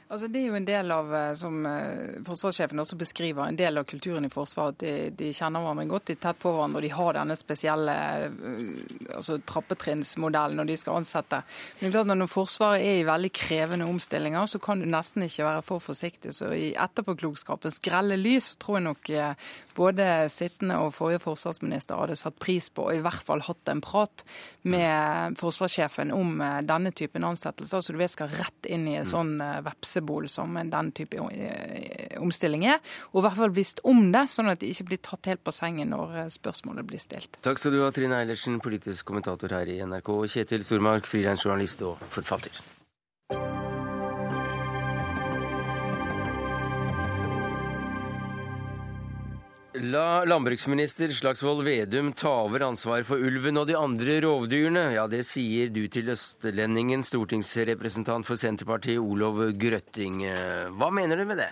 [0.06, 3.80] Altså, det er jo en del av, eh, som eh, forsvarssjefen også beskriver, en del
[3.80, 4.78] av kulturen i Forsvaret.
[4.78, 7.96] De, de kjenner hverandre godt, de er tett på hverandre og de har denne spesielle
[8.28, 8.68] eh,
[9.16, 11.40] altså, trappetrinnsmodellen når de skal ansette.
[11.80, 15.26] Men det er klart Når Forsvaret er i veldig krevende omstillinger, så kan du nesten
[15.26, 16.36] ikke være for forsiktig.
[16.38, 19.12] Så i etterpåklokskapens grelle lys tror jeg nok
[19.74, 23.82] både sittende og forrige forsvarsminister hadde satt pris på, og i hvert fall hatt en
[23.84, 24.22] prat
[24.62, 29.34] med forsvarssjefen om denne typen ansettelser, så du vet skal rett inn i en sånn
[29.66, 32.80] vepse vepsebol som den type eh, omstilling er.
[33.12, 35.54] Og i hvert fall visst om det, sånn at de ikke blir tatt helt på
[35.54, 37.40] sengen når eh, spørsmålet blir stilt.
[37.42, 41.86] Takk skal du ha, Trine Eilertsen, politisk kommentator her i NRK, og Kjetil Stormark, frilansjournalist
[41.86, 42.75] og forfatter.
[49.82, 54.84] La landbruksminister Slagsvold Vedum ta over ansvaret for ulven og de andre rovdyrene.
[54.94, 60.22] Ja, det sier du til østlendingen, stortingsrepresentant for Senterpartiet Olov Grøtting.
[60.78, 61.50] Hva mener du med det?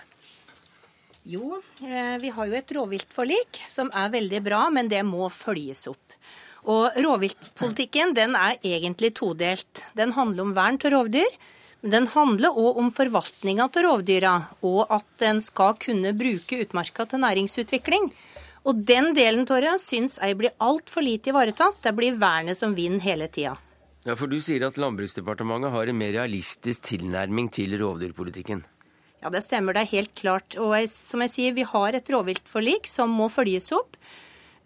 [1.25, 5.85] Jo, eh, vi har jo et rovviltforlik som er veldig bra, men det må følges
[5.89, 6.17] opp.
[6.65, 9.83] Og rovviltpolitikken den er egentlig todelt.
[9.93, 11.37] Den handler om vern til rovdyr.
[11.85, 14.31] Men den handler òg om forvaltninga av rovdyra,
[14.65, 18.07] og at en skal kunne bruke utmarka til næringsutvikling.
[18.65, 21.77] Og den delen Tore, syns jeg blir altfor lite ivaretatt.
[21.85, 23.53] Det blir vernet som vinner hele tida.
[24.01, 28.65] Ja, For du sier at Landbruksdepartementet har en mer realistisk tilnærming til rovdyrpolitikken?
[29.21, 29.77] Ja, det stemmer.
[29.77, 30.57] Det er helt klart.
[30.57, 33.93] Og jeg, som jeg sier, vi har et rovviltforlik som må følges opp.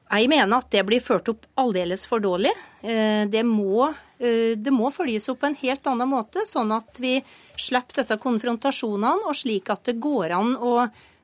[0.07, 2.55] Jeg mener at det blir ført opp aldeles for dårlig.
[2.80, 7.13] Eh, det må, det må, følges opp på en helt annen måte, sånn at vi
[7.59, 10.74] slipper disse konfrontasjonene, og slik at det går an å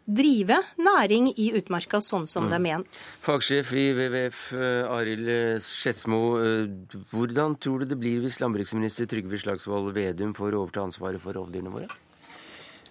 [0.05, 2.49] drive næring i utmarka sånn som mm.
[2.51, 3.03] det er ment.
[3.25, 5.31] Fagsjef i WWF, eh, Arild
[5.65, 6.19] Skedsmo.
[7.13, 11.73] Hvordan tror du det blir hvis landbruksminister Trygve Slagsvold Vedum får overta ansvaret for rovdyrene
[11.73, 11.89] våre?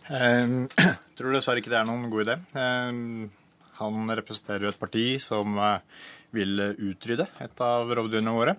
[0.08, 0.66] Jeg
[1.16, 2.36] tror dessverre ikke det er noen god idé.
[3.78, 5.78] Han representerer jo et parti som eh,
[6.34, 6.58] vil
[6.90, 8.58] utrydde et av rovdyrene våre.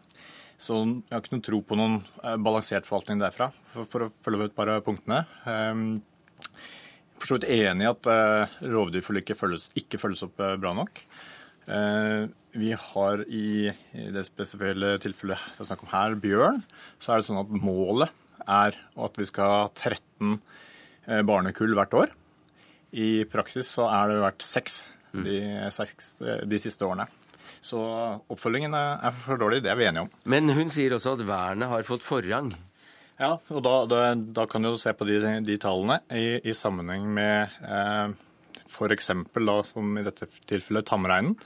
[0.61, 4.39] Så jeg har ikke noen tro på noen eh, balansert forvaltning derfra, for, å følge
[4.39, 5.23] opp et par av punktene.
[5.51, 5.85] Ehm,
[7.15, 11.01] jeg er for enig i at eh, rovdyrforliket ikke følges opp bra nok.
[11.65, 13.71] Vi har i,
[14.13, 16.59] det spesielle tilfellet det er snakk om her, bjørn,
[17.01, 18.13] så er det sånn at målet
[18.45, 20.35] er at vi skal ha 13
[21.25, 22.13] barnekull hvert år.
[22.93, 24.83] I praksis så er det vært seks
[25.25, 25.39] de,
[26.45, 27.09] de siste årene.
[27.65, 27.81] Så
[28.29, 30.13] oppfølgingen er for dårlig, det er vi enige om.
[30.29, 32.53] Men hun sier også at vernet har fått forrang.
[33.15, 37.07] Ja, og da, da, da kan du se på de, de tallene i, i, sammenheng
[37.15, 38.11] med eh,
[38.67, 39.07] f.eks.
[39.71, 41.37] som i dette tilfellet tamreinen.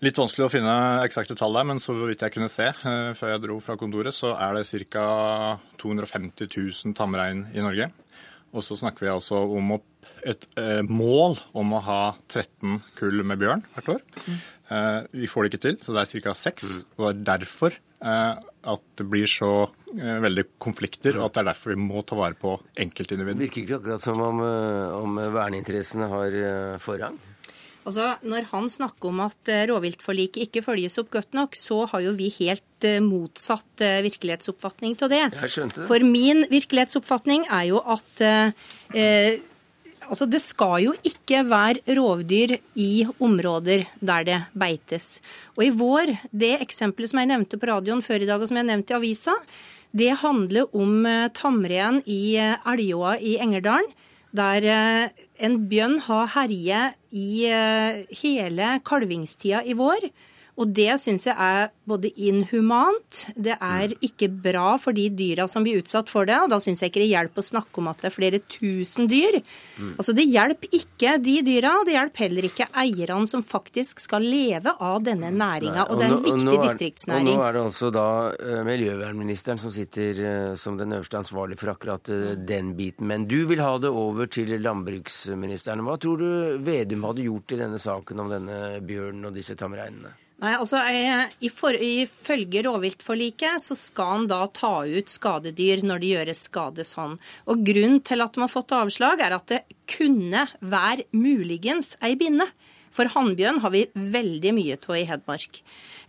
[0.00, 0.74] Litt vanskelig å finne
[1.04, 4.16] eksakte tall der, men så vidt jeg kunne se eh, før jeg dro fra kontoret,
[4.16, 5.04] så er det ca.
[5.82, 7.90] 250 000 tamrein i Norge.
[8.56, 9.76] Og så snakker vi altså om
[10.26, 12.00] et eh, mål om å ha
[12.32, 14.00] 13 kull med bjørn hvert år.
[14.24, 14.40] Mm.
[14.70, 16.34] Eh, vi får det ikke til, så det er ca.
[16.38, 16.76] seks.
[16.78, 16.84] Mm.
[16.98, 21.42] Og det er derfor eh, at det blir så eh, veldig konflikter, og at det
[21.42, 22.54] er derfor vi må ta vare på
[22.84, 23.42] enkeltindividet.
[23.48, 24.44] Virker ikke akkurat som om,
[25.00, 26.38] om verneinteressene har
[26.82, 27.18] forrang?
[27.80, 32.12] Altså, Når han snakker om at rovviltforliket ikke følges opp godt nok, så har jo
[32.14, 32.66] vi helt
[33.02, 35.22] motsatt virkelighetsoppfatning til det.
[35.32, 35.86] Jeg skjønte det.
[35.88, 39.40] For min virkelighetsoppfatning er jo at eh,
[40.10, 45.20] altså det skal jo ikke være rovdyr i områder der det beites.
[45.56, 48.60] Og i vår, det eksempelet som jeg nevnte på radioen før i dag, og som
[48.60, 49.38] jeg nevnte i avisa,
[49.90, 53.90] det handler om tamrein i Elgåa i Engerdalen
[54.36, 60.10] der eh, en bjørn har herjet i eh, hele kalvingstida i vår.
[60.60, 65.64] Og det syns jeg er både inhumant, det er ikke bra for de dyra som
[65.64, 66.36] blir utsatt for det.
[66.44, 69.08] Og da syns jeg ikke det hjelper å snakke om at det er flere tusen
[69.10, 69.40] dyr.
[69.80, 69.94] Mm.
[69.96, 74.26] Altså Det hjelper ikke de dyra, og det hjelper heller ikke eierne som faktisk skal
[74.26, 75.86] leve av denne næringa.
[75.88, 77.32] Og, og, det er en viktig er, distriktsnæring.
[77.32, 78.06] Og nå er det altså da
[78.36, 83.08] uh, miljøvernministeren som sitter uh, som den øverste ansvarlig for akkurat uh, den biten.
[83.08, 85.84] Men du vil ha det over til landbruksministeren.
[85.88, 86.30] Hva tror du
[86.66, 90.12] Vedum hadde gjort i denne saken om denne bjørnen og disse tamreinene?
[90.40, 90.80] Nei, altså
[91.44, 97.18] Ifølge rovviltforliket så skal han da ta ut skadedyr når det gjøres skade sånn.
[97.50, 102.14] Og Grunnen til at de har fått avslag, er at det kunne være muligens ei
[102.20, 102.48] binne.
[102.90, 105.60] For hannbjørn har vi veldig mye av i Hedmark.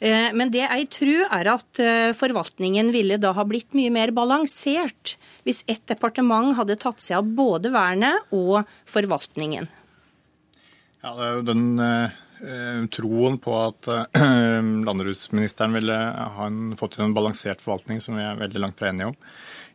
[0.02, 4.16] Eh, men det jeg tror er at eh, forvaltningen ville da ha blitt mye mer
[4.16, 5.14] balansert
[5.46, 9.70] hvis ett departement hadde tatt seg av både vernet og forvaltningen.
[11.02, 11.14] Ja,
[11.46, 12.20] Den eh, eh,
[12.94, 15.98] troen på at eh, landbruksministeren ville
[16.36, 19.18] ha en, fått til en balansert forvaltning, som vi er veldig langt fra enige om.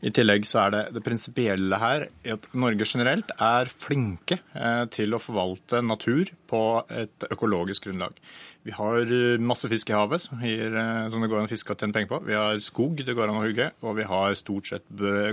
[0.04, 5.16] I tillegg så er det det prinsipielle her at Norge generelt er flinke eh, til
[5.16, 6.62] å forvalte natur på
[6.92, 8.18] et økologisk grunnlag.
[8.66, 11.50] Vi har eh, masse fisk i havet som, gir, eh, som det går an å
[11.50, 12.18] fiske og tjene penger på.
[12.26, 14.86] Vi har skog det går an å hugge, og vi har stort sett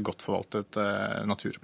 [0.06, 1.58] godt forvaltet eh, natur.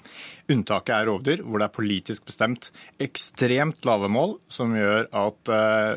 [0.50, 5.52] Unntaket er rovdyr, hvor det er politisk bestemt ekstremt lave mål som gjør at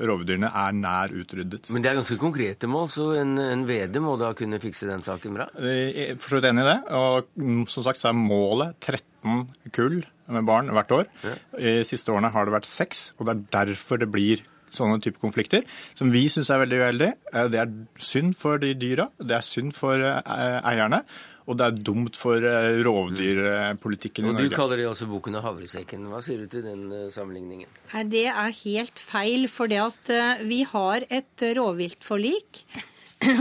[0.05, 1.73] rovdyrene er nær utryddet.
[1.73, 5.01] Men det er ganske konkrete mål, så en, en Vede må da kunne fikse den
[5.01, 5.49] saken bra?
[5.57, 6.79] Jeg er for så vidt enig i det.
[6.99, 10.03] Og mm, som sagt så er målet 13 kull
[10.33, 11.09] med barn hvert år.
[11.25, 11.37] Ja.
[11.57, 14.45] I siste årene har det vært seks, og det er derfor det blir
[14.77, 15.67] sånne type konflikter,
[15.99, 17.11] som vi syns er veldig uheldig.
[17.33, 21.03] Eh, det er synd for de dyra, det er synd for eh, eierne.
[21.51, 24.47] Og det er dumt for eh, rovdyrpolitikken i Norge.
[24.47, 26.07] Og Du kaller det også boken av havresekken.
[26.13, 27.67] Hva sier du til den sammenligningen?
[27.91, 29.49] Nei, Det er helt feil.
[29.51, 30.15] For det at
[30.47, 32.63] vi har et rovviltforlik.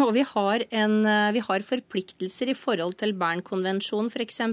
[0.05, 0.97] Og vi har, en,
[1.33, 4.43] vi har forpliktelser i forhold til Bernkonvensjonen f.eks.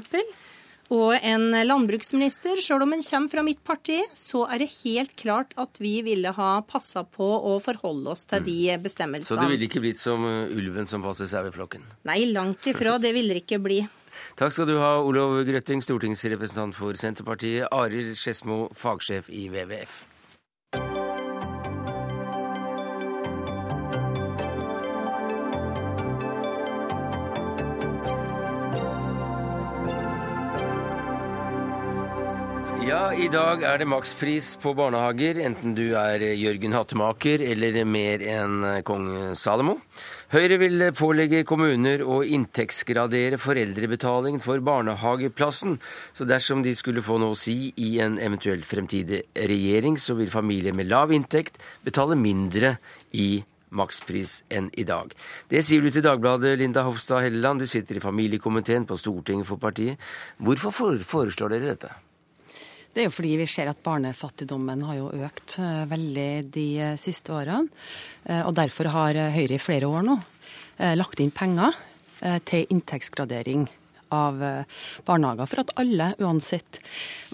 [0.94, 5.52] Og en landbruksminister, sjøl om en kommer fra mitt parti, så er det helt klart
[5.60, 8.84] at vi ville ha passa på å forholde oss til de mm.
[8.86, 9.28] bestemmelsene.
[9.28, 11.84] Så det ville ikke blitt som uh, ulven som passer saueflokken?
[12.08, 12.96] Nei, langt ifra.
[13.02, 13.82] Det ville det ikke bli.
[14.40, 17.68] Takk skal du ha, Olov Grøtting, stortingsrepresentant for Senterpartiet.
[17.68, 20.00] Arild Skedsmo, fagsjef i WWF.
[32.88, 38.22] Ja, i dag er det makspris på barnehager, enten du er Jørgen Hattemaker eller mer
[38.24, 39.74] enn kong Salomo.
[40.32, 45.76] Høyre vil pålegge kommuner å inntektsgradere foreldrebetalingen for barnehageplassen.
[46.16, 50.32] Så dersom de skulle få noe å si i en eventuell fremtidig regjering, så vil
[50.32, 52.78] familier med lav inntekt betale mindre
[53.12, 55.12] i makspris enn i dag.
[55.52, 57.60] Det sier du til Dagbladet, Linda Hofstad Helleland.
[57.60, 60.00] Du sitter i familiekomiteen på Stortinget for partiet.
[60.40, 61.96] Hvorfor foreslår dere dette?
[62.94, 66.96] Det er jo fordi vi ser at barnefattigdommen har jo økt eh, veldig de eh,
[67.00, 67.68] siste årene.
[68.24, 70.18] Eh, og derfor har Høyre i flere år nå
[70.78, 71.74] lagt inn penger
[72.46, 73.64] til inntektsgradering
[74.14, 74.36] av
[75.02, 76.78] barnehager, for at alle, uansett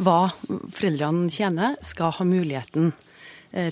[0.01, 2.95] hva foreldrene tjener, skal ha muligheten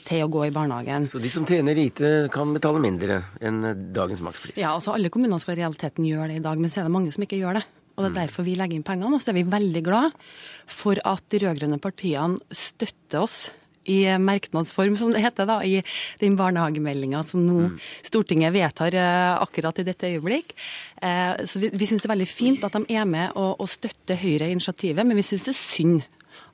[0.04, 1.08] til å gå i barnehagen.
[1.08, 3.64] Så de som tjener lite, kan betale mindre enn
[3.96, 4.60] dagens makspris?
[4.60, 6.96] Ja, altså alle kommuner skal i realiteten gjøre det i dag, men så er det
[7.00, 7.64] mange som ikke gjør det.
[7.94, 8.20] Og det er mm.
[8.20, 9.16] derfor vi legger inn pengene.
[9.16, 10.14] Og så er vi veldig glad
[10.70, 13.50] for at de rød-grønne partiene støtter oss
[13.90, 15.80] i merknadsform, som det heter, da, i
[16.20, 17.76] den barnehagemeldinga som nå mm.
[18.06, 20.54] Stortinget vedtar eh, akkurat i dette øyeblikk.
[21.02, 23.70] Eh, så vi, vi syns det er veldig fint at de er med og, og
[23.70, 26.02] støtter Høyre initiativet, men vi syns det er synd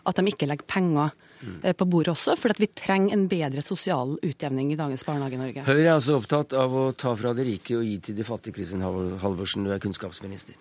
[0.08, 1.58] at de ikke legger penger mm.
[1.62, 5.66] eh, på bordet også, for vi trenger en bedre sosial utjevning i dagens Barnehage-Norge.
[5.68, 8.56] Høyre er altså opptatt av å ta fra de rike og gi til de fattige,
[8.56, 10.56] Kristin Halvorsen, du er kunnskapsminister.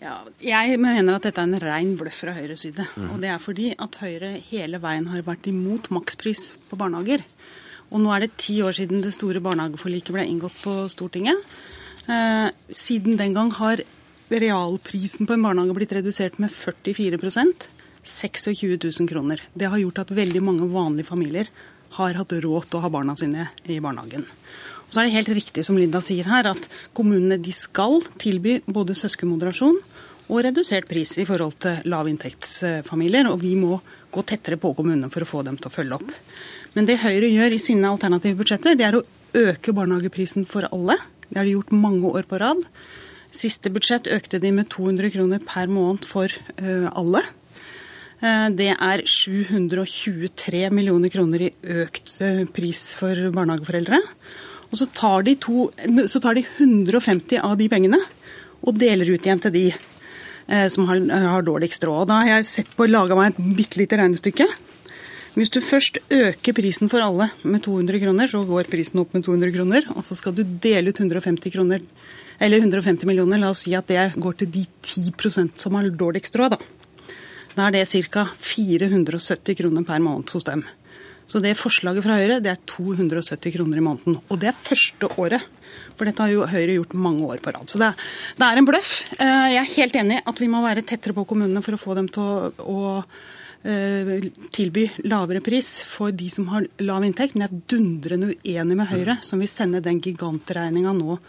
[0.00, 2.86] Ja, jeg mener at dette er en rein bløff fra Høyres side.
[2.96, 3.10] Mm.
[3.12, 7.24] Og det er fordi at Høyre hele veien har vært imot makspris på barnehager.
[7.90, 11.42] Og nå er det ti år siden det store barnehageforliket ble inngått på Stortinget.
[12.08, 13.82] Eh, siden den gang har
[14.30, 17.20] realprisen på en barnehage blitt redusert med 44
[18.02, 19.42] 26 000 kroner.
[19.52, 21.50] Det har gjort at veldig mange vanlige familier
[21.98, 24.24] har hatt råd til å ha barna sine i barnehagen.
[24.90, 26.66] Så er det helt riktig som Linda sier her, at
[26.96, 29.78] kommunene de skal tilby både søskenmoderasjon
[30.30, 33.28] og redusert pris i forhold til lavinntektsfamilier.
[33.30, 33.78] Og vi må
[34.10, 36.10] gå tettere på kommunene for å få dem til å følge opp.
[36.74, 39.06] Men det Høyre gjør i sine alternative budsjetter, det er å
[39.38, 40.98] øke barnehageprisen for alle.
[41.30, 42.62] Det har de gjort mange år på rad.
[43.30, 47.22] Siste budsjett økte de med 200 kroner per måned for uh, alle.
[48.20, 51.52] Uh, det er 723 millioner kroner i
[51.84, 54.02] økt uh, pris for barnehageforeldre.
[54.70, 55.68] Og så tar, de to,
[56.06, 57.98] så tar de 150 av de pengene
[58.60, 62.08] og deler ut igjen til de eh, som har, har, dårligst råd.
[62.10, 64.46] Da har jeg sett på laga meg et bitte lite regnestykke.
[65.34, 69.24] Hvis du først øker prisen for alle med 200 kroner, så går prisen opp med
[69.26, 69.86] 200 kroner.
[69.94, 71.84] Og så skal du dele ut 150 kroner,
[72.42, 73.38] eller 150 millioner.
[73.42, 76.58] La oss si at det går til de 10% som har dårligst råd.
[76.58, 76.60] Da,
[77.54, 78.26] da er det ca.
[78.42, 80.66] 470 kroner per måned hos dem.
[81.30, 84.18] Så det forslaget fra Høyre det er 270 kroner i måneden.
[84.26, 85.44] Og det er første året.
[85.94, 87.68] For dette har jo Høyre gjort mange år på rad.
[87.70, 87.92] Så det,
[88.40, 88.94] det er en bløff.
[89.20, 91.80] Eh, jeg er helt enig i at vi må være tettere på kommunene for å
[91.80, 92.80] få dem til å, å
[93.62, 97.36] eh, tilby lavere pris for de som har lav inntekt.
[97.36, 101.20] Men jeg er dundrende uenig med Høyre, som vil sende den gigantregninga nå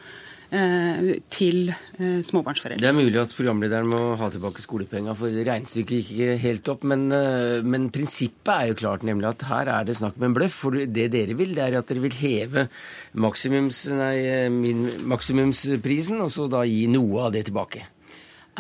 [0.52, 2.82] til eh, småbarnsforeldre.
[2.84, 6.84] Det er mulig at programlederen må ha tilbake skolepengene, for regnestykket gikk ikke helt opp.
[6.92, 10.36] Men, eh, men, prinsippet er jo klart, nemlig at her er det snakk om en
[10.36, 10.60] bløff.
[10.66, 12.68] For det dere vil, det er at dere vil heve
[13.16, 17.88] maksimums, nei, min, maksimumsprisen, og så da gi noe av det tilbake.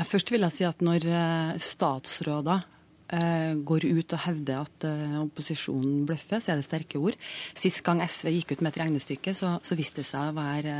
[0.08, 1.04] Først vil jeg si at når
[1.62, 2.64] statsråder
[3.68, 4.86] går ut og hevder at
[5.20, 7.18] opposisjonen bløffer, så er det sterke ord.
[7.52, 10.78] Sist gang SV gikk ut med et regnestykke, så, så viste det seg å være,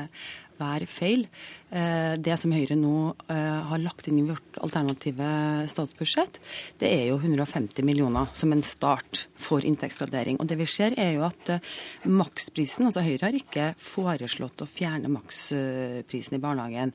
[0.62, 1.28] være feil.
[1.72, 5.28] Eh, det som Høyre nå eh, har lagt inn i vårt alternative
[5.72, 6.42] statsbudsjett,
[6.82, 10.42] det er jo 150 millioner som en start for inntektsgradering.
[10.42, 11.70] Og det vi ser er jo at eh,
[12.12, 16.92] maksprisen, altså Høyre har ikke foreslått å fjerne maksprisen i barnehagen.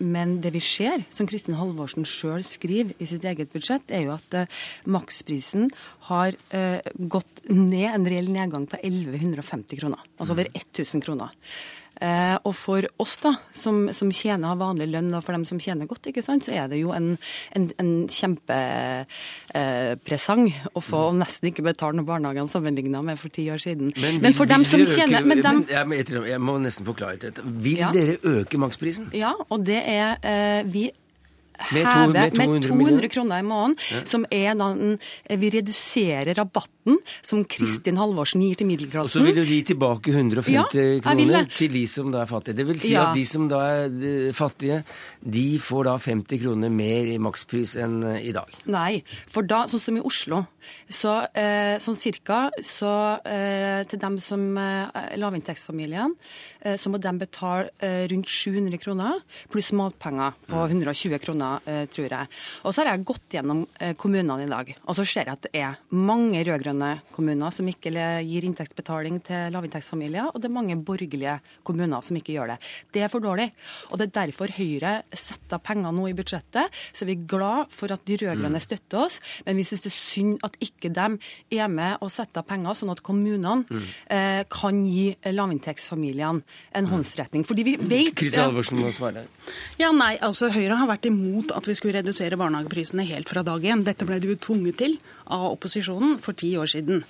[0.00, 4.14] Men det vi ser, som Kristin Halvorsen sjøl skriver i sitt eget budsjett, er jo
[4.14, 4.54] at
[4.88, 5.68] maksprisen
[6.08, 6.38] har
[6.96, 10.08] gått ned, en reell nedgang på 1150 kroner.
[10.16, 11.36] Altså over 1000 kroner.
[12.00, 15.86] Eh, og for oss da, som, som tjener vanlig lønn, og for dem som tjener
[15.90, 17.08] godt, ikke sant, så er det jo en,
[17.58, 23.28] en, en kjempepresang eh, å få og nesten ikke betale noe barnehagene sammenligna med for
[23.34, 23.86] ti år siden.
[23.98, 27.40] Men, men for dem som tjener men dem, men jeg, jeg, må nesten forklare dette.
[27.44, 27.90] Vil ja.
[27.94, 29.06] dere øke maksprisen?
[29.16, 30.90] Ja, og det er eh, vi
[31.72, 34.02] med, to, med 200, med 200 kroner i måneden, ja.
[34.08, 34.68] som er da
[35.38, 38.00] Vi reduserer rabatten som Kristin mm.
[38.02, 39.08] Halvorsen gir til middelklassen.
[39.08, 40.66] Og så vil du gi tilbake 150 ja,
[41.04, 42.58] kroner til de som da er fattige.
[42.60, 43.08] Det vil si ja.
[43.08, 44.82] at de som da er eh, fattige,
[45.20, 48.54] de får da 50 kroner mer i makspris enn eh, i dag.
[48.70, 50.44] Nei, for da, sånn som i Oslo,
[50.88, 52.92] så eh, sånn cirka så
[53.26, 56.14] eh, til dem som eh, lavinntektsfamilien,
[56.62, 59.20] eh, så må de betale eh, rundt 700 kroner
[59.52, 62.28] pluss matpenger på 120 kroner kommuner, eh, tror jeg.
[62.64, 65.46] Og så har jeg gått gjennom eh, kommunene i dag, og så ser jeg at
[65.46, 67.92] det er mange rød-grønne kommuner som ikke
[68.24, 72.58] gir inntektsbetaling til lavinntektsfamilier, og det er mange borgerlige kommuner som ikke gjør det.
[72.92, 73.50] Det er for dårlig.
[73.92, 76.72] Og det er derfor Høyre setter penger nå i budsjettet.
[76.92, 78.64] Så er vi glad for at de rød-grønne mm.
[78.64, 82.44] støtter oss, men vi syns det er synd at ikke de er med og setter
[82.46, 83.88] penger, sånn at kommunene mm.
[84.14, 86.92] eh, kan gi lavinntektsfamiliene en mm.
[86.92, 87.46] håndsretning.
[87.48, 89.24] Fordi vi vet Kristian Halvorsen må svare.
[89.80, 93.42] Ja, nei, altså Høyre har vært imot imot at vi skulle redusere barnehageprisene helt fra
[93.42, 93.84] dag én.
[93.84, 94.98] Dette ble de jo tvunget til
[95.30, 97.04] av opposisjonen for ti år siden.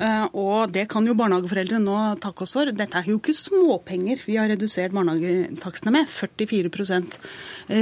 [0.00, 2.66] Eh, og det kan jo barnehageforeldre nå takke oss for.
[2.66, 6.08] Dette er jo ikke småpenger vi har redusert barnehagetakstene med.
[6.10, 7.18] 44%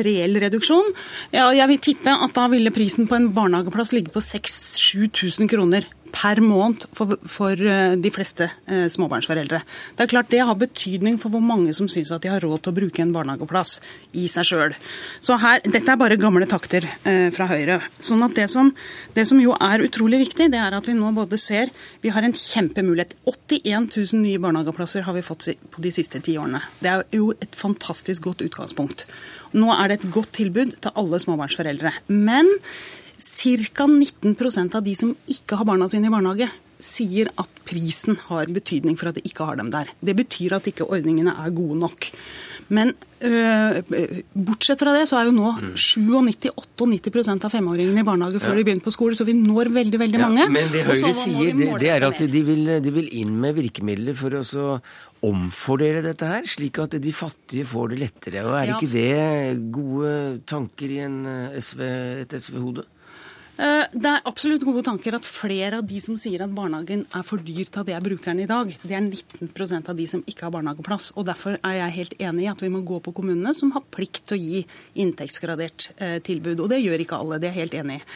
[0.05, 0.93] reell reduksjon.
[1.33, 5.89] Ja, jeg vil tippe at da ville prisen på en barnehageplass ligge på 6000-7000 kroner
[6.13, 9.63] per måned for, for eh, de fleste eh, småbarnsforeldre.
[9.97, 12.63] Det er klart det har betydning for hvor mange som syns at de har råd
[12.63, 13.79] til å bruke en barnehageplass
[14.19, 14.77] i seg sjøl.
[15.25, 17.81] Så dette er bare gamle takter eh, fra Høyre.
[18.03, 18.73] Sånn at det som,
[19.17, 22.23] det som, jo er utrolig viktig, det er at vi nå både ser Vi har
[22.23, 23.17] en kjempemulighet.
[23.27, 26.61] 81 000 nye barnehageplasser har vi fått på de siste ti årene.
[26.83, 29.07] Det er jo et fantastisk godt utgangspunkt.
[29.57, 31.93] Nå er det et godt tilbud til alle småbarnsforeldre.
[32.09, 32.49] Men
[33.23, 33.87] Ca.
[33.87, 36.51] 19% av de som ikke har barna sine i barnehage,
[36.83, 39.91] sier at prisen har betydning for at de ikke har dem der.
[40.03, 42.09] Det betyr at ikke ordningene er gode nok.
[42.75, 42.91] Men
[43.23, 43.79] øh,
[44.35, 48.59] bortsett fra det, så er jo nå 97-98 av femåringene i barnehage før ja.
[48.59, 50.49] de begynner på skole, så vi når veldig veldig ja, mange.
[50.57, 54.17] Men det Høyre sier, det, det, er at de vil, de vil, inn med virkemidler
[54.19, 54.67] for å
[55.23, 58.43] omfordele dette her, slik at de fattige får det lettere.
[58.49, 60.17] Og Er ikke det gode
[60.51, 61.23] tanker i en
[61.63, 61.85] SV,
[62.25, 62.89] et SV-hode?
[63.61, 67.25] Eh, det er absolutt gode tanker at flere av de som sier at barnehagen er
[67.27, 70.47] for dyr til at er brukeren i dag, det er 19% av de som ikke
[70.47, 71.11] har barnehageplass.
[71.21, 73.85] Og Derfor er jeg helt enig i at vi må gå på kommunene som har
[73.93, 74.63] plikt til å gi
[75.05, 76.65] inntektsgradert eh, tilbud.
[76.65, 78.07] Og det gjør ikke alle, det er jeg helt enig i.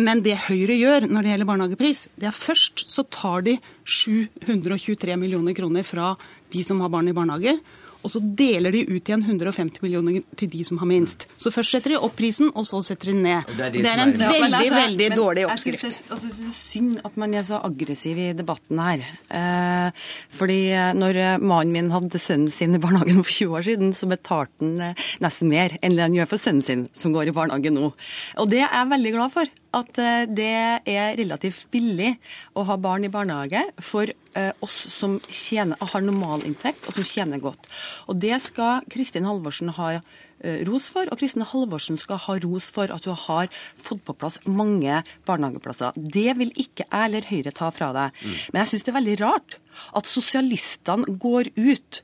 [0.00, 5.20] Men det Høyre gjør når det gjelder barnehagepris, det er først så tar de 723
[5.20, 6.14] millioner kroner fra
[6.48, 7.58] de som har barn i barnehage,
[8.04, 11.26] og så deler de ut igjen 150 millioner til de som har minst.
[11.40, 13.50] Så først setter de opp prisen, og så setter de ned.
[13.56, 15.86] Det er, de det er en er veldig, altså, veldig dårlig oppskrift.
[15.88, 19.04] Jeg synes det er synd at man er så aggressiv i debatten her.
[19.40, 20.06] Eh,
[20.38, 24.10] fordi eh, når mannen min hadde sønnen sin i barnehagen for 20 år siden, så
[24.10, 27.36] betalte han eh, nesten mer enn det han gjør for sønnen sin som går i
[27.36, 27.90] barnehage nå.
[28.38, 30.52] Og det er jeg veldig glad for at eh, det
[30.88, 32.14] er relativt billig
[32.56, 37.42] å ha barn i barnehage for eh, oss som tjener, har normalinntekt og som tjener
[37.42, 37.68] godt.
[38.08, 42.70] Og det skal Kristin Halvorsen ha eh, ros for, og Kristin Halvorsen skal ha ros
[42.74, 45.96] for at hun har fått på plass mange barnehageplasser.
[45.96, 48.18] Det vil ikke jeg eller Høyre ta fra deg.
[48.24, 48.36] Mm.
[48.52, 49.58] Men jeg syns det er veldig rart
[49.98, 52.00] at sosialistene går ut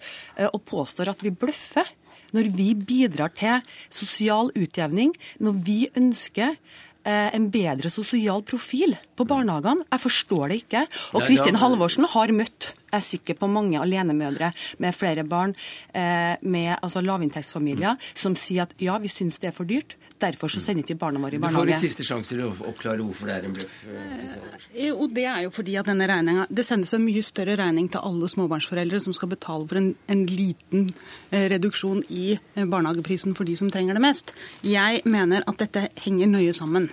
[0.46, 1.88] og påstår at vi bløffer
[2.34, 3.62] når vi bidrar til
[3.94, 6.56] sosial utjevning, når vi ønsker
[7.04, 9.84] en bedre sosial profil på barnehagene.
[9.90, 10.84] Jeg forstår det ikke.
[11.14, 15.54] Og Kristin Halvorsen har møtt Jeg er sikker på mange alenemødre med flere barn,
[15.92, 19.96] eh, med altså, lavinntektsfamilier, som sier at ja, vi syns det er for dyrt.
[20.22, 21.66] Derfor så sender ikke barna våre i barnehage.
[21.66, 23.80] Du får en siste sjanse til å oppklare hvorfor det er en bløff.
[23.90, 27.90] eh, Jo, det er jo fordi at denne regninga Det sendes en mye større regning
[27.90, 30.88] til alle småbarnsforeldre som skal betale for en, en liten
[31.32, 34.34] eh, reduksjon i eh, barnehageprisen for de som trenger det mest.
[34.62, 36.88] Jeg mener at dette henger nøye sammen.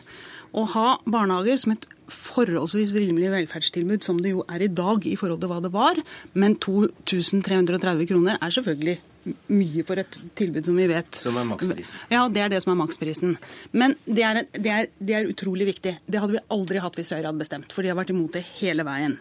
[0.51, 5.15] Å ha barnehager som et forholdsvis rimelig velferdstilbud, som det jo er i dag i
[5.15, 5.95] forhold til hva det var,
[6.33, 11.99] men 2330 kroner er selvfølgelig mye for et tilbud som vi vet Som er maksprisen.
[12.09, 13.35] Ja, det er det som er maksprisen.
[13.71, 15.95] Men det er, det, er, det er utrolig viktig.
[16.05, 18.43] Det hadde vi aldri hatt hvis Høyre hadde bestemt, for de har vært imot det
[18.57, 19.17] hele veien.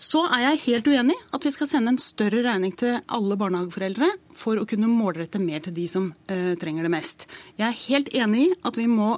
[0.00, 4.10] Så er jeg helt uenig at vi skal sende en større regning til alle barnehageforeldre
[4.34, 7.28] for å kunne målrette mer til de som uh, trenger det mest.
[7.60, 9.14] Jeg er helt enig i at vi må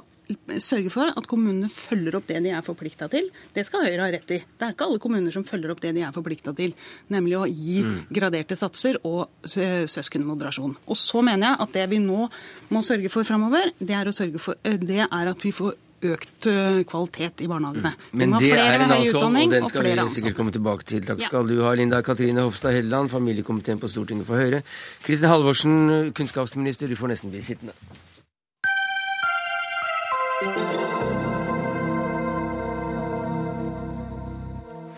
[0.59, 3.29] sørge for at kommunene følger opp det de er forplikta til.
[3.55, 4.39] Det skal Høyre ha rett i.
[4.43, 6.73] Det er ikke alle kommuner som følger opp det de er forplikta til,
[7.13, 8.05] nemlig å gi Mm.
[8.11, 10.75] graderte satser og søskenmoderasjon.
[10.87, 12.29] Og så mener jeg at det vi nå
[12.73, 15.73] må sørge for framover, det er, å sørge for, eh, det er at vi får
[16.07, 17.93] økt eh, kvalitet i barnehagene.
[18.11, 18.17] Mm.
[18.21, 21.01] Men det er en annen skål, og den og skal vi sikkert komme tilbake til.
[21.01, 21.25] Takk Ja.
[21.25, 24.61] skal du ha, Linda Katrine Hofstad Helleland, familiekomiteen på Stortinget for Høyre.
[25.03, 27.73] Kristin Halvorsen, kunnskapsminister, du får nesten bli sittende.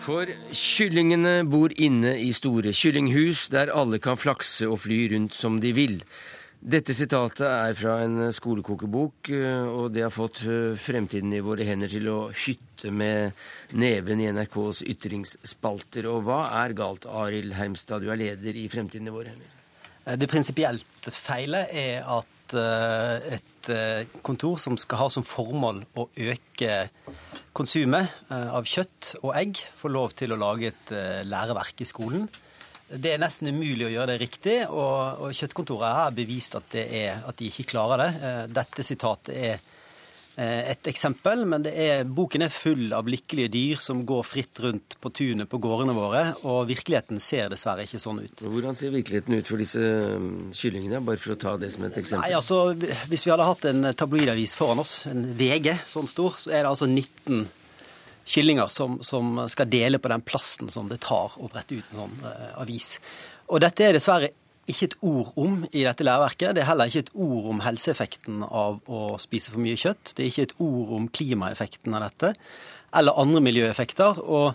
[0.00, 5.58] For kyllingene bor inne i store kyllinghus der alle kan flakse og fly rundt som
[5.60, 5.98] de vil.
[6.60, 11.64] Dette sitatet er fra en skolekokebok, eh, og det har fått eh, fremtiden i våre
[11.64, 13.32] hender til å hytte med
[13.80, 16.08] neven i NRKs ytringsspalter.
[16.08, 19.56] Og hva er galt, Arild Hermstad, du er leder i Fremtiden i våre hender?
[20.04, 22.28] Eh, Det prinsipielt feile er at
[22.58, 26.76] eh, et eh, kontor som skal ha som formål å øke
[27.56, 31.88] konsumet eh, av kjøtt og egg, får lov til å lage et eh, læreverk i
[31.88, 32.28] skolen.
[32.90, 37.38] Det er nesten umulig å gjøre det riktig, og, Kjøttkontoret har bevist at, er, at
[37.38, 38.08] de ikke klarer det.
[38.18, 39.68] Eh, Dette sitatet er eh,
[40.40, 44.96] et eksempel, men det er, boken er full av lykkelige dyr som går fritt rundt
[45.02, 48.44] på tunet på gårdene våre, og virkeligheten ser dessverre ikke sånn ut.
[48.46, 49.80] Hvordan ser virkeligheten ut for disse
[50.22, 52.24] mm, kyllingene, bare for å ta det som et eksempel?
[52.24, 52.60] Nei, altså,
[53.10, 56.72] Hvis vi hadde hatt en tabloidavis foran oss, en VG sånn stor, så er det
[56.72, 57.44] altså 19
[58.30, 62.04] kyllinger som, som skal dele på den plassen som det tar å brette ut en
[62.04, 62.94] sånn eh, avis.
[63.50, 64.30] Og dette er dessverre
[64.72, 66.54] ikke et ord om i dette læreverket.
[66.56, 70.14] Det er heller ikke et ord om helseeffekten av å spise for mye kjøtt.
[70.14, 72.34] Det er ikke et ord om klimaeffekten av dette,
[72.96, 74.22] eller andre miljøeffekter.
[74.24, 74.54] og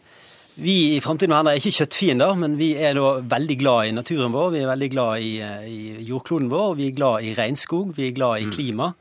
[0.55, 4.53] vi i Framtiden er ikke kjøttfiender, men vi er da veldig glad i naturen vår.
[4.53, 8.07] Vi er veldig glad i, eh, i jordkloden vår, vi er glad i regnskog, vi
[8.07, 8.93] er glad i klima.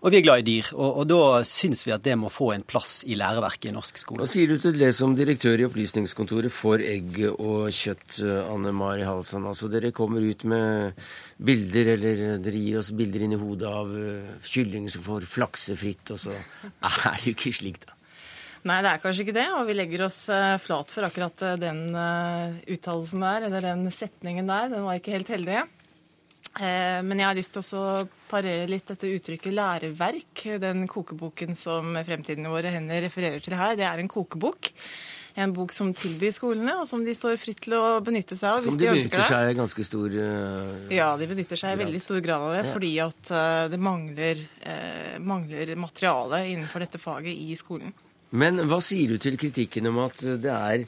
[0.00, 0.70] Og vi er glad i dyr.
[0.78, 4.00] Og, og da syns vi at det må få en plass i læreverket i norsk
[4.00, 4.22] skole.
[4.22, 9.04] Hva sier du til det som direktør i Opplysningskontoret for egg og kjøtt, Anne Mari
[9.04, 9.50] Halsand?
[9.50, 11.04] Altså, dere kommer ut med
[11.36, 15.76] bilder, eller dere gir oss bilder inn i hodet av eh, kyllinger som får flakse
[15.76, 17.96] fritt, og så er det jo ikke slik, da.
[18.68, 21.56] Nei, det er kanskje ikke det, og vi legger oss eh, flat for akkurat eh,
[21.60, 24.68] den eh, uttalelsen der, eller den setningen der.
[24.74, 25.62] Den var ikke helt heldig.
[26.60, 30.44] Eh, Men jeg har lyst til å parere litt dette uttrykket læreverk.
[30.60, 34.72] Den kokeboken som Fremtiden i våre hender refererer til her, det er en kokebok.
[35.38, 38.64] En bok som tilbyr skolene, og som de står fritt til å benytte seg av
[38.64, 39.28] Som hvis de de ønsker benytter det.
[39.30, 42.64] seg i ganske stor uh, Ja, de benytter seg i veldig stor grad av det,
[42.66, 42.72] Ja.
[42.74, 47.94] fordi at uh, det mangler, uh, mangler materiale innenfor dette faget i skolen.
[48.32, 50.84] Men hva sier du til kritikken om at det er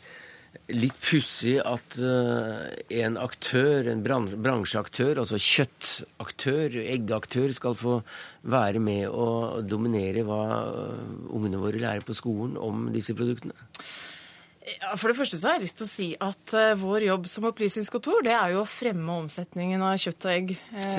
[0.72, 7.98] litt pussig at eh, en aktør, en bran bransjeaktør, altså kjøttaktør, eggaktør, skal få
[8.48, 13.57] være med og dominere hva eh, ungene våre lærer på skolen om disse produktene?
[14.62, 17.28] Ja, for det første så har jeg lyst til å si at eh, vår jobb
[17.30, 20.53] som opplysningskontor, det er jo å fremme omsetningen av kjøtt og egg.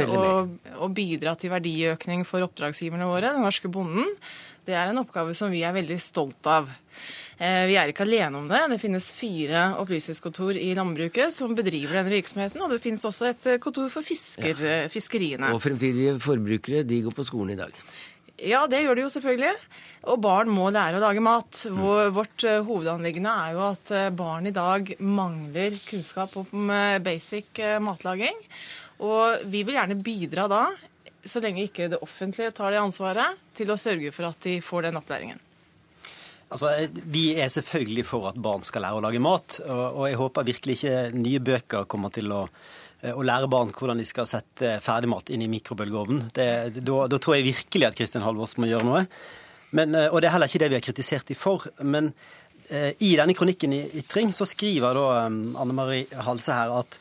[0.10, 4.12] og, og bidra til verdiøkning for oppdragsgiverne våre, den norske bonden.
[4.68, 6.70] Det er en oppgave som vi er veldig stolt av.
[7.38, 8.61] Eh, Vi er ikke alene om det.
[8.73, 13.51] Det finnes fire opplysningskontor i landbruket som bedriver denne virksomheten, og det finnes også et
[13.53, 14.88] eh, kontor for fisker, ja.
[14.93, 15.53] fiskeriene.
[15.53, 17.73] Og fremtidige forbrukere, de går på skolen i dag.
[18.43, 19.53] Ja, det gjør de jo selvfølgelig.
[20.11, 21.63] Og barn må lære å lage mat.
[21.71, 27.61] Vårt eh, hovedanliggende er jo at eh, barn i dag mangler kunnskap om eh, basic
[27.63, 28.41] eh, matlaging.
[29.03, 30.65] Og vi vil gjerne bidra da,
[31.23, 34.89] så lenge ikke det offentlige tar det ansvaret, til å sørge for at de får
[34.89, 35.39] den opplæringen.
[36.54, 40.49] Altså, Vi er selvfølgelig for at barn skal lære å lage mat, og, jeg håper
[40.51, 42.43] virkelig ikke nye bøker kommer til å,
[43.01, 46.30] eh, å lære barn hvordan de skal sette ferdigmat inn i mikrobølgeovnen.
[46.34, 49.08] Da, da tror jeg virkelig at Kristin Halvorsen må gjøre noe.
[49.74, 51.66] Men, eh, og det er heller ikke det vi har kritisert de for.
[51.82, 52.14] Men
[52.70, 56.99] eh, i denne kronikken i Ytring så skriver da Anne Marie Halse her at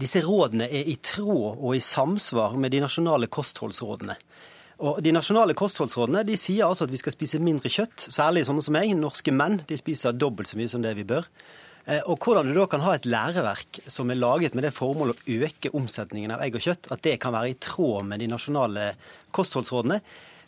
[0.00, 4.14] disse rådene er i tråd og i samsvar med de nasjonale kostholdsrådene.
[4.80, 8.64] Og De nasjonale kostholdsrådene de sier altså at vi skal spise mindre kjøtt, særlig sånne
[8.64, 8.94] som meg.
[8.96, 11.28] Norske menn de spiser dobbelt så mye som det vi bør.
[11.84, 15.14] Eh, og hvordan du da kan ha et læreverk som er laget med det formål
[15.14, 18.28] å øke omsetningen av egg og kjøtt, at det kan være i tråd med de
[18.30, 18.90] nasjonale
[19.36, 20.00] kostholdsrådene,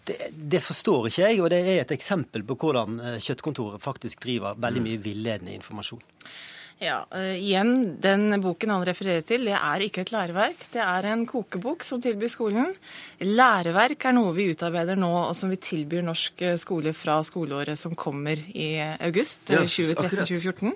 [0.09, 4.25] det, det, forstår ikke jeg, og det er et eksempel på hvordan eh, Kjøttkontoret faktisk
[4.25, 6.03] driver veldig mye villedende informasjon.
[6.83, 10.67] Ja, uh, igjen, Den boken han refererer til, det er ikke et læreverk.
[10.73, 12.73] Det er en kokebok som tilbyr skolen.
[13.23, 17.95] Læreverk er noe vi utarbeider nå, og som vi tilbyr norsk skole fra skoleåret som
[17.95, 20.75] kommer i august yes, 2013-2014.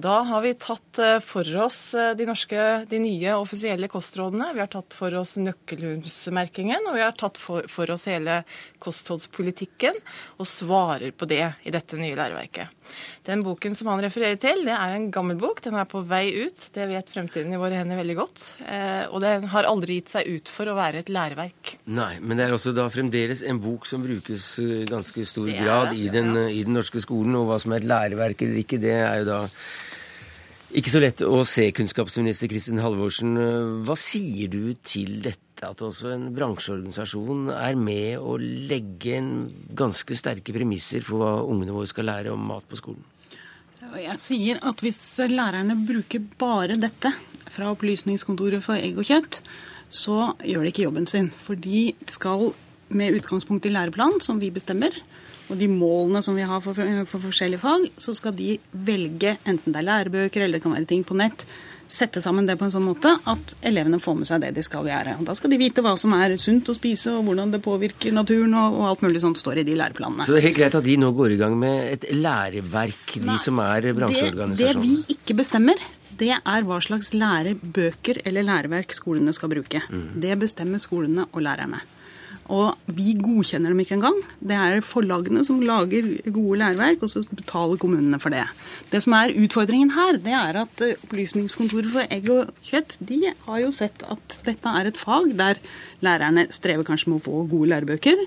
[0.00, 4.52] Da har vi tatt eh, for oss eh, de, norske, de nye offisielle kostrådene.
[4.54, 8.38] Vi har tatt for oss nøkkelhundsmerkingen, og vi har tatt for, for, oss hele
[8.80, 9.98] kostholdspolitikken,
[10.40, 12.78] og svarer på det i dette nye læreverket.
[13.26, 15.60] Den boken som han refererer til, det er en gammel bok.
[15.66, 16.64] Den er på vei ut.
[16.72, 18.46] Det vet Fremtiden i våre hender veldig godt.
[18.64, 21.76] Eh, og den har aldri gitt seg ut for å være et læreverk.
[21.90, 24.48] Nei, men det er også da fremdeles en bok som brukes
[24.88, 26.48] ganske stor grad i den, ja.
[26.48, 27.36] i den norske skolen.
[27.42, 29.40] Og hva som er et læreverk eller ikke, det er jo da
[30.70, 33.34] ikke så lett å se, kunnskapsminister Kristin Halvorsen.
[33.86, 39.32] Hva sier du til dette, at også en bransjeorganisasjon er med å legge en
[39.76, 43.02] ganske sterke premisser for hva ungene våre skal lære om mat på skolen?
[43.98, 45.00] Jeg sier at hvis
[45.32, 47.10] lærerne bruker bare dette
[47.50, 49.40] fra Opplysningskontoret for egg og kjøtt,
[49.90, 51.32] så gjør de ikke jobben sin.
[51.34, 52.52] For de skal
[52.94, 54.94] med utgangspunkt i læreplanen, som vi bestemmer,
[55.50, 58.54] og de målene som vi har for, for, forskjellige fag, så skal de
[58.86, 61.44] velge, enten det er lærebøker eller det kan være ting på nett,
[61.90, 64.86] sette sammen det på en sånn måte at elevene får med seg det de skal
[64.86, 65.16] gjøre.
[65.18, 68.14] Og Da skal de vite hva som er sunt å spise, og hvordan det påvirker
[68.14, 70.26] naturen, og, og alt mulig sånt står i de læreplanene.
[70.26, 73.26] Så det er helt greit at de nå går i gang med et læreverk, de
[73.32, 74.86] Nei, som er bransjeorganisasjonen?
[74.86, 75.82] Det, det vi ikke bestemmer,
[76.20, 79.82] det er hva slags lærebøker eller læreverk skolene skal bruke.
[79.90, 80.10] Mm.
[80.22, 81.82] Det bestemmer skolene og lærerne.
[82.50, 84.16] Og vi godkjenner dem ikke engang.
[84.42, 88.42] Det er forlagene som lager gode læreverk, og så betaler kommunene for det.
[88.90, 93.20] Det som er utfordringen her, det er at eh, Opplysningskontoret for egg og kjøtt de
[93.46, 95.62] har jo sett at dette er et fag der
[96.04, 98.24] lærerne strever kanskje med å få gode lærebøker,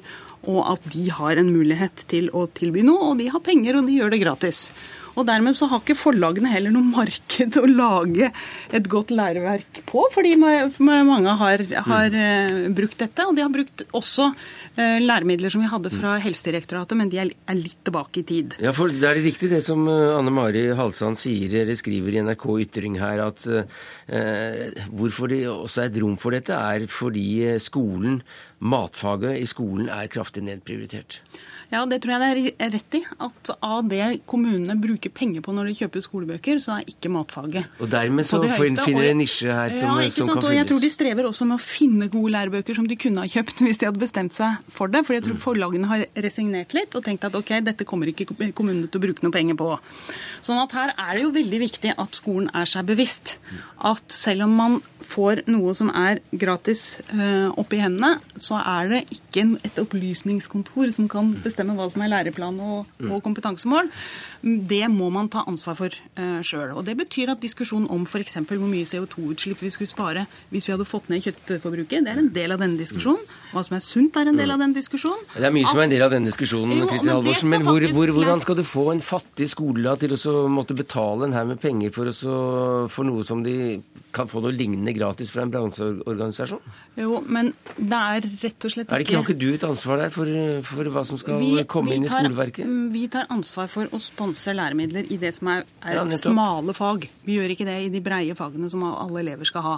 [0.51, 3.87] og at de har en mulighet til å tilby noe, og de har penger, og
[3.87, 4.65] de gjør det gratis.
[5.13, 8.29] Og dermed så har ikke forlagene heller noe marked å lage
[8.73, 12.73] et godt læreverk på, fordi mange har, har mm.
[12.77, 13.27] brukt dette.
[13.27, 17.59] Og de har brukt også eh, læremidler som vi hadde fra Helsedirektoratet, men de er
[17.59, 18.57] litt tilbake i tid.
[18.63, 22.25] Ja, for Det er riktig det som eh, Anne Mari Halsand sier, eller skriver i
[22.25, 27.27] NRK Ytring her, at eh, hvorfor det også er et rom for dette, er fordi
[27.61, 28.21] skolen,
[28.63, 31.21] matfaget i skolen, er kraftig nedprioritert.
[31.73, 33.01] Ja, det tror jeg det er rett i.
[33.25, 37.81] At av det kommunene bruker penger på når de kjøper skolebøker, så er ikke matfaget
[37.81, 40.49] Og dermed så finner de en nisje her som, ja, som kan fylles.
[40.49, 43.31] Og jeg tror de strever også med å finne gode lærebøker som de kunne ha
[43.33, 45.03] kjøpt hvis de hadde bestemt seg for det.
[45.07, 45.41] For jeg tror mm.
[45.43, 49.25] forlagene har resignert litt og tenkt at ok, dette kommer ikke kommunene til å bruke
[49.25, 49.71] noe penger på.
[50.45, 53.37] Sånn at her er det jo veldig viktig at skolen er seg bevisst
[53.83, 58.91] at selv om man får noe som er gratis øh, oppi i hendene, så er
[58.91, 63.11] det ikke et opplysningskontor som kan bestemme bestemme hva som er læreplan og, mm.
[63.13, 63.89] og kompetansemål,
[64.43, 66.75] det må man ta ansvar for uh, sjøl.
[66.85, 68.37] Det betyr at diskusjonen om f.eks.
[68.47, 72.31] hvor mye CO2-utslipp vi skulle spare hvis vi hadde fått ned kjøttforbruket, det er en
[72.33, 73.23] del av denne diskusjonen.
[73.53, 75.25] Hva som er sunt, er en del av den diskusjonen.
[75.35, 77.51] Det er mye som er en del av denne diskusjonen, jo, Kristin Halvorsen.
[77.53, 81.35] Men hvor, hvor, hvordan skal du få en fattig skole til å måtte betale en
[81.37, 82.09] haug med penger for,
[82.89, 83.81] for noe som de
[84.13, 86.61] kan få noe lignende gratis fra en bransjeorganisasjon?
[87.01, 89.67] Jo, men det er rett og slett ikke, er det ikke Har ikke du et
[89.67, 90.33] ansvar der for,
[90.67, 92.69] for hva som skal vi, komme vi inn i skoleverket?
[92.93, 97.07] Vi tar ansvar for å sponse læremidler i det som er, er ja, smale fag.
[97.27, 99.77] Vi gjør ikke det i de breie fagene som alle elever skal ha.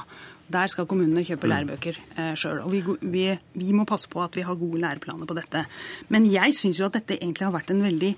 [0.52, 1.52] Der skal kommunene kjøpe mm.
[1.54, 2.64] lærebøker eh, sjøl.
[2.66, 3.28] Og vi, vi,
[3.58, 5.66] vi, må passe på at vi har gode læreplaner på dette.
[6.14, 8.16] Men jeg syns jo at dette egentlig har vært en veldig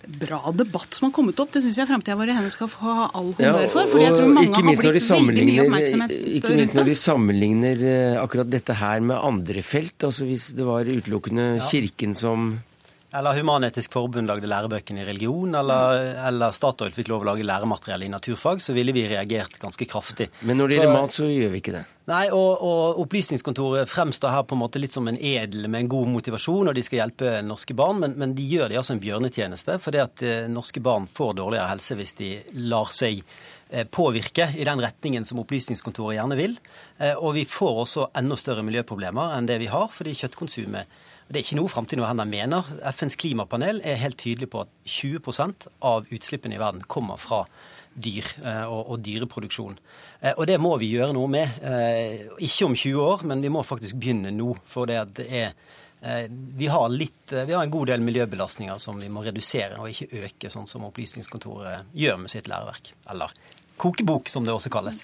[0.00, 1.52] bra debatt som har kommet opp.
[1.52, 3.90] Det syns jeg Framtida vår i henne skal få ha all honnør for.
[3.90, 8.16] fordi jeg tror mange har blitt veldig mye oppmerksomhet Ikke minst når de sammenligner eh,
[8.22, 9.96] akkurat dette her med andre felt.
[10.08, 12.52] altså Hvis det var utelukkende Kirken som
[13.12, 18.04] eller Human-Etisk Forbund lagde lærebøkene i religion, eller, eller, Statoil fikk lov å lage læremateriell
[18.06, 20.28] i naturfag, så ville vi reagert ganske kraftig.
[20.46, 21.82] Men når det gjelder mat, så gjør vi ikke det?
[22.10, 25.90] Nei, og, og, Opplysningskontoret fremstår her på en måte litt som en edel med en
[25.90, 29.02] god motivasjon, og de skal hjelpe norske barn, men, men de gjør det altså en
[29.02, 32.32] bjørnetjeneste, fordi at eh, norske barn får dårligere helse hvis de
[32.70, 36.58] lar seg eh, påvirke i den retningen som Opplysningskontoret gjerne vil.
[36.98, 40.98] Eh, og vi får også enda større miljøproblemer enn det vi har, fordi kjøttkonsumet
[41.30, 42.66] Det er ikke noe framtiden han mener.
[42.90, 47.44] FNs klimapanel er helt tydelig på at 20% av utslippene i verden kommer fra
[47.94, 49.76] dyr eh, og, dyreproduksjon.
[50.20, 51.60] Eh, og det må vi gjøre noe med.
[51.62, 54.56] Eh, ikke om 20 år, men vi må faktisk begynne nå.
[54.66, 55.54] For det, det er
[56.00, 60.22] vi har, litt, vi har en god del miljøbelastninger som vi må redusere, og ikke
[60.24, 62.94] øke, sånn som Opplysningskontoret gjør med sitt læreverk.
[63.12, 63.34] Eller
[63.76, 65.02] kokebok, som det også kalles.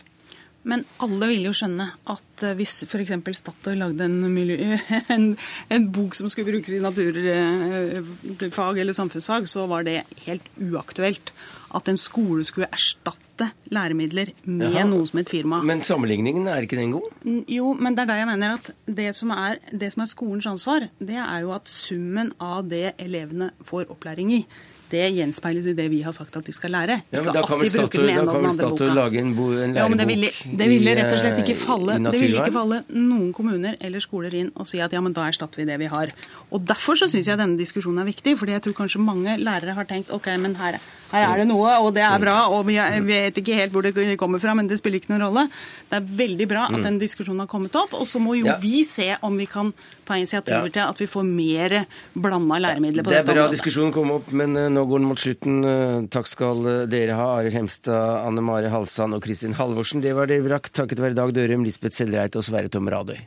[0.67, 3.13] Men alle vil jo skjønne at eh, hvis f.eks.
[3.39, 4.79] Statoil lagde en, miljø,
[5.15, 5.29] en,
[5.71, 11.31] en, bok som skulle brukes i naturfag eh, eller samfunnsfag, så var det helt uaktuelt
[11.77, 14.87] at en skole skulle erstatte læremidler med Jaha.
[14.89, 15.61] noe som et firma.
[15.67, 17.11] Men sammenligningen er ikke den god?
[17.53, 20.49] Jo, men det er der jeg mener at det som, er, det som er skolens
[20.51, 24.47] ansvar, det er jo at summen av det elevene får opplæring i,
[24.91, 27.01] det gjenspeiles i det vi har sagt at de skal lære.
[27.13, 30.31] Ja, men Da kan vel Statoil lage en, bo, en lærebok ja, men det ville,
[30.61, 34.35] det ville rett og slett ikke falle, det ville ikke falle noen kommuner eller skoler
[34.39, 36.13] inn og si at ja, men da erstatter vi det vi har.
[36.51, 39.77] Og Derfor så syns jeg denne diskusjonen er viktig, fordi jeg tror kanskje mange lærere
[39.77, 40.79] har tenkt ok, men her,
[41.13, 44.19] her er det noe, og det er bra, og vi vet ikke helt hvor det
[44.21, 45.47] kommer fra, men det spiller ikke noen rolle.
[45.91, 46.87] Det er veldig bra at mm.
[46.89, 48.59] den diskusjonen har kommet opp, og så må jo ja.
[48.63, 49.73] vi se om vi kan
[50.07, 50.75] ta initiativer ja.
[50.77, 51.77] til at vi får mer
[52.15, 53.37] blanda læremidler på det dette området.
[53.37, 55.61] Det er bra diskusjonen kom opp, men uh, nå går den mot slutten.
[55.67, 60.05] Uh, takk skal uh, dere ha, Arild Hemstad, Anne Mare Halsand og Kristin Halvorsen.
[60.05, 60.71] Det var det vi rakk.
[60.71, 63.19] Takket være Dag Dørum, Lisbeth Sellreit og Sverre Tom Radøy.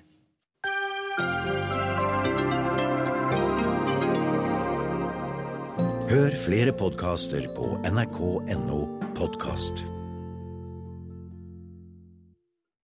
[6.09, 8.81] Hør flere podkaster på nrk.no
[9.13, 9.98] podkast.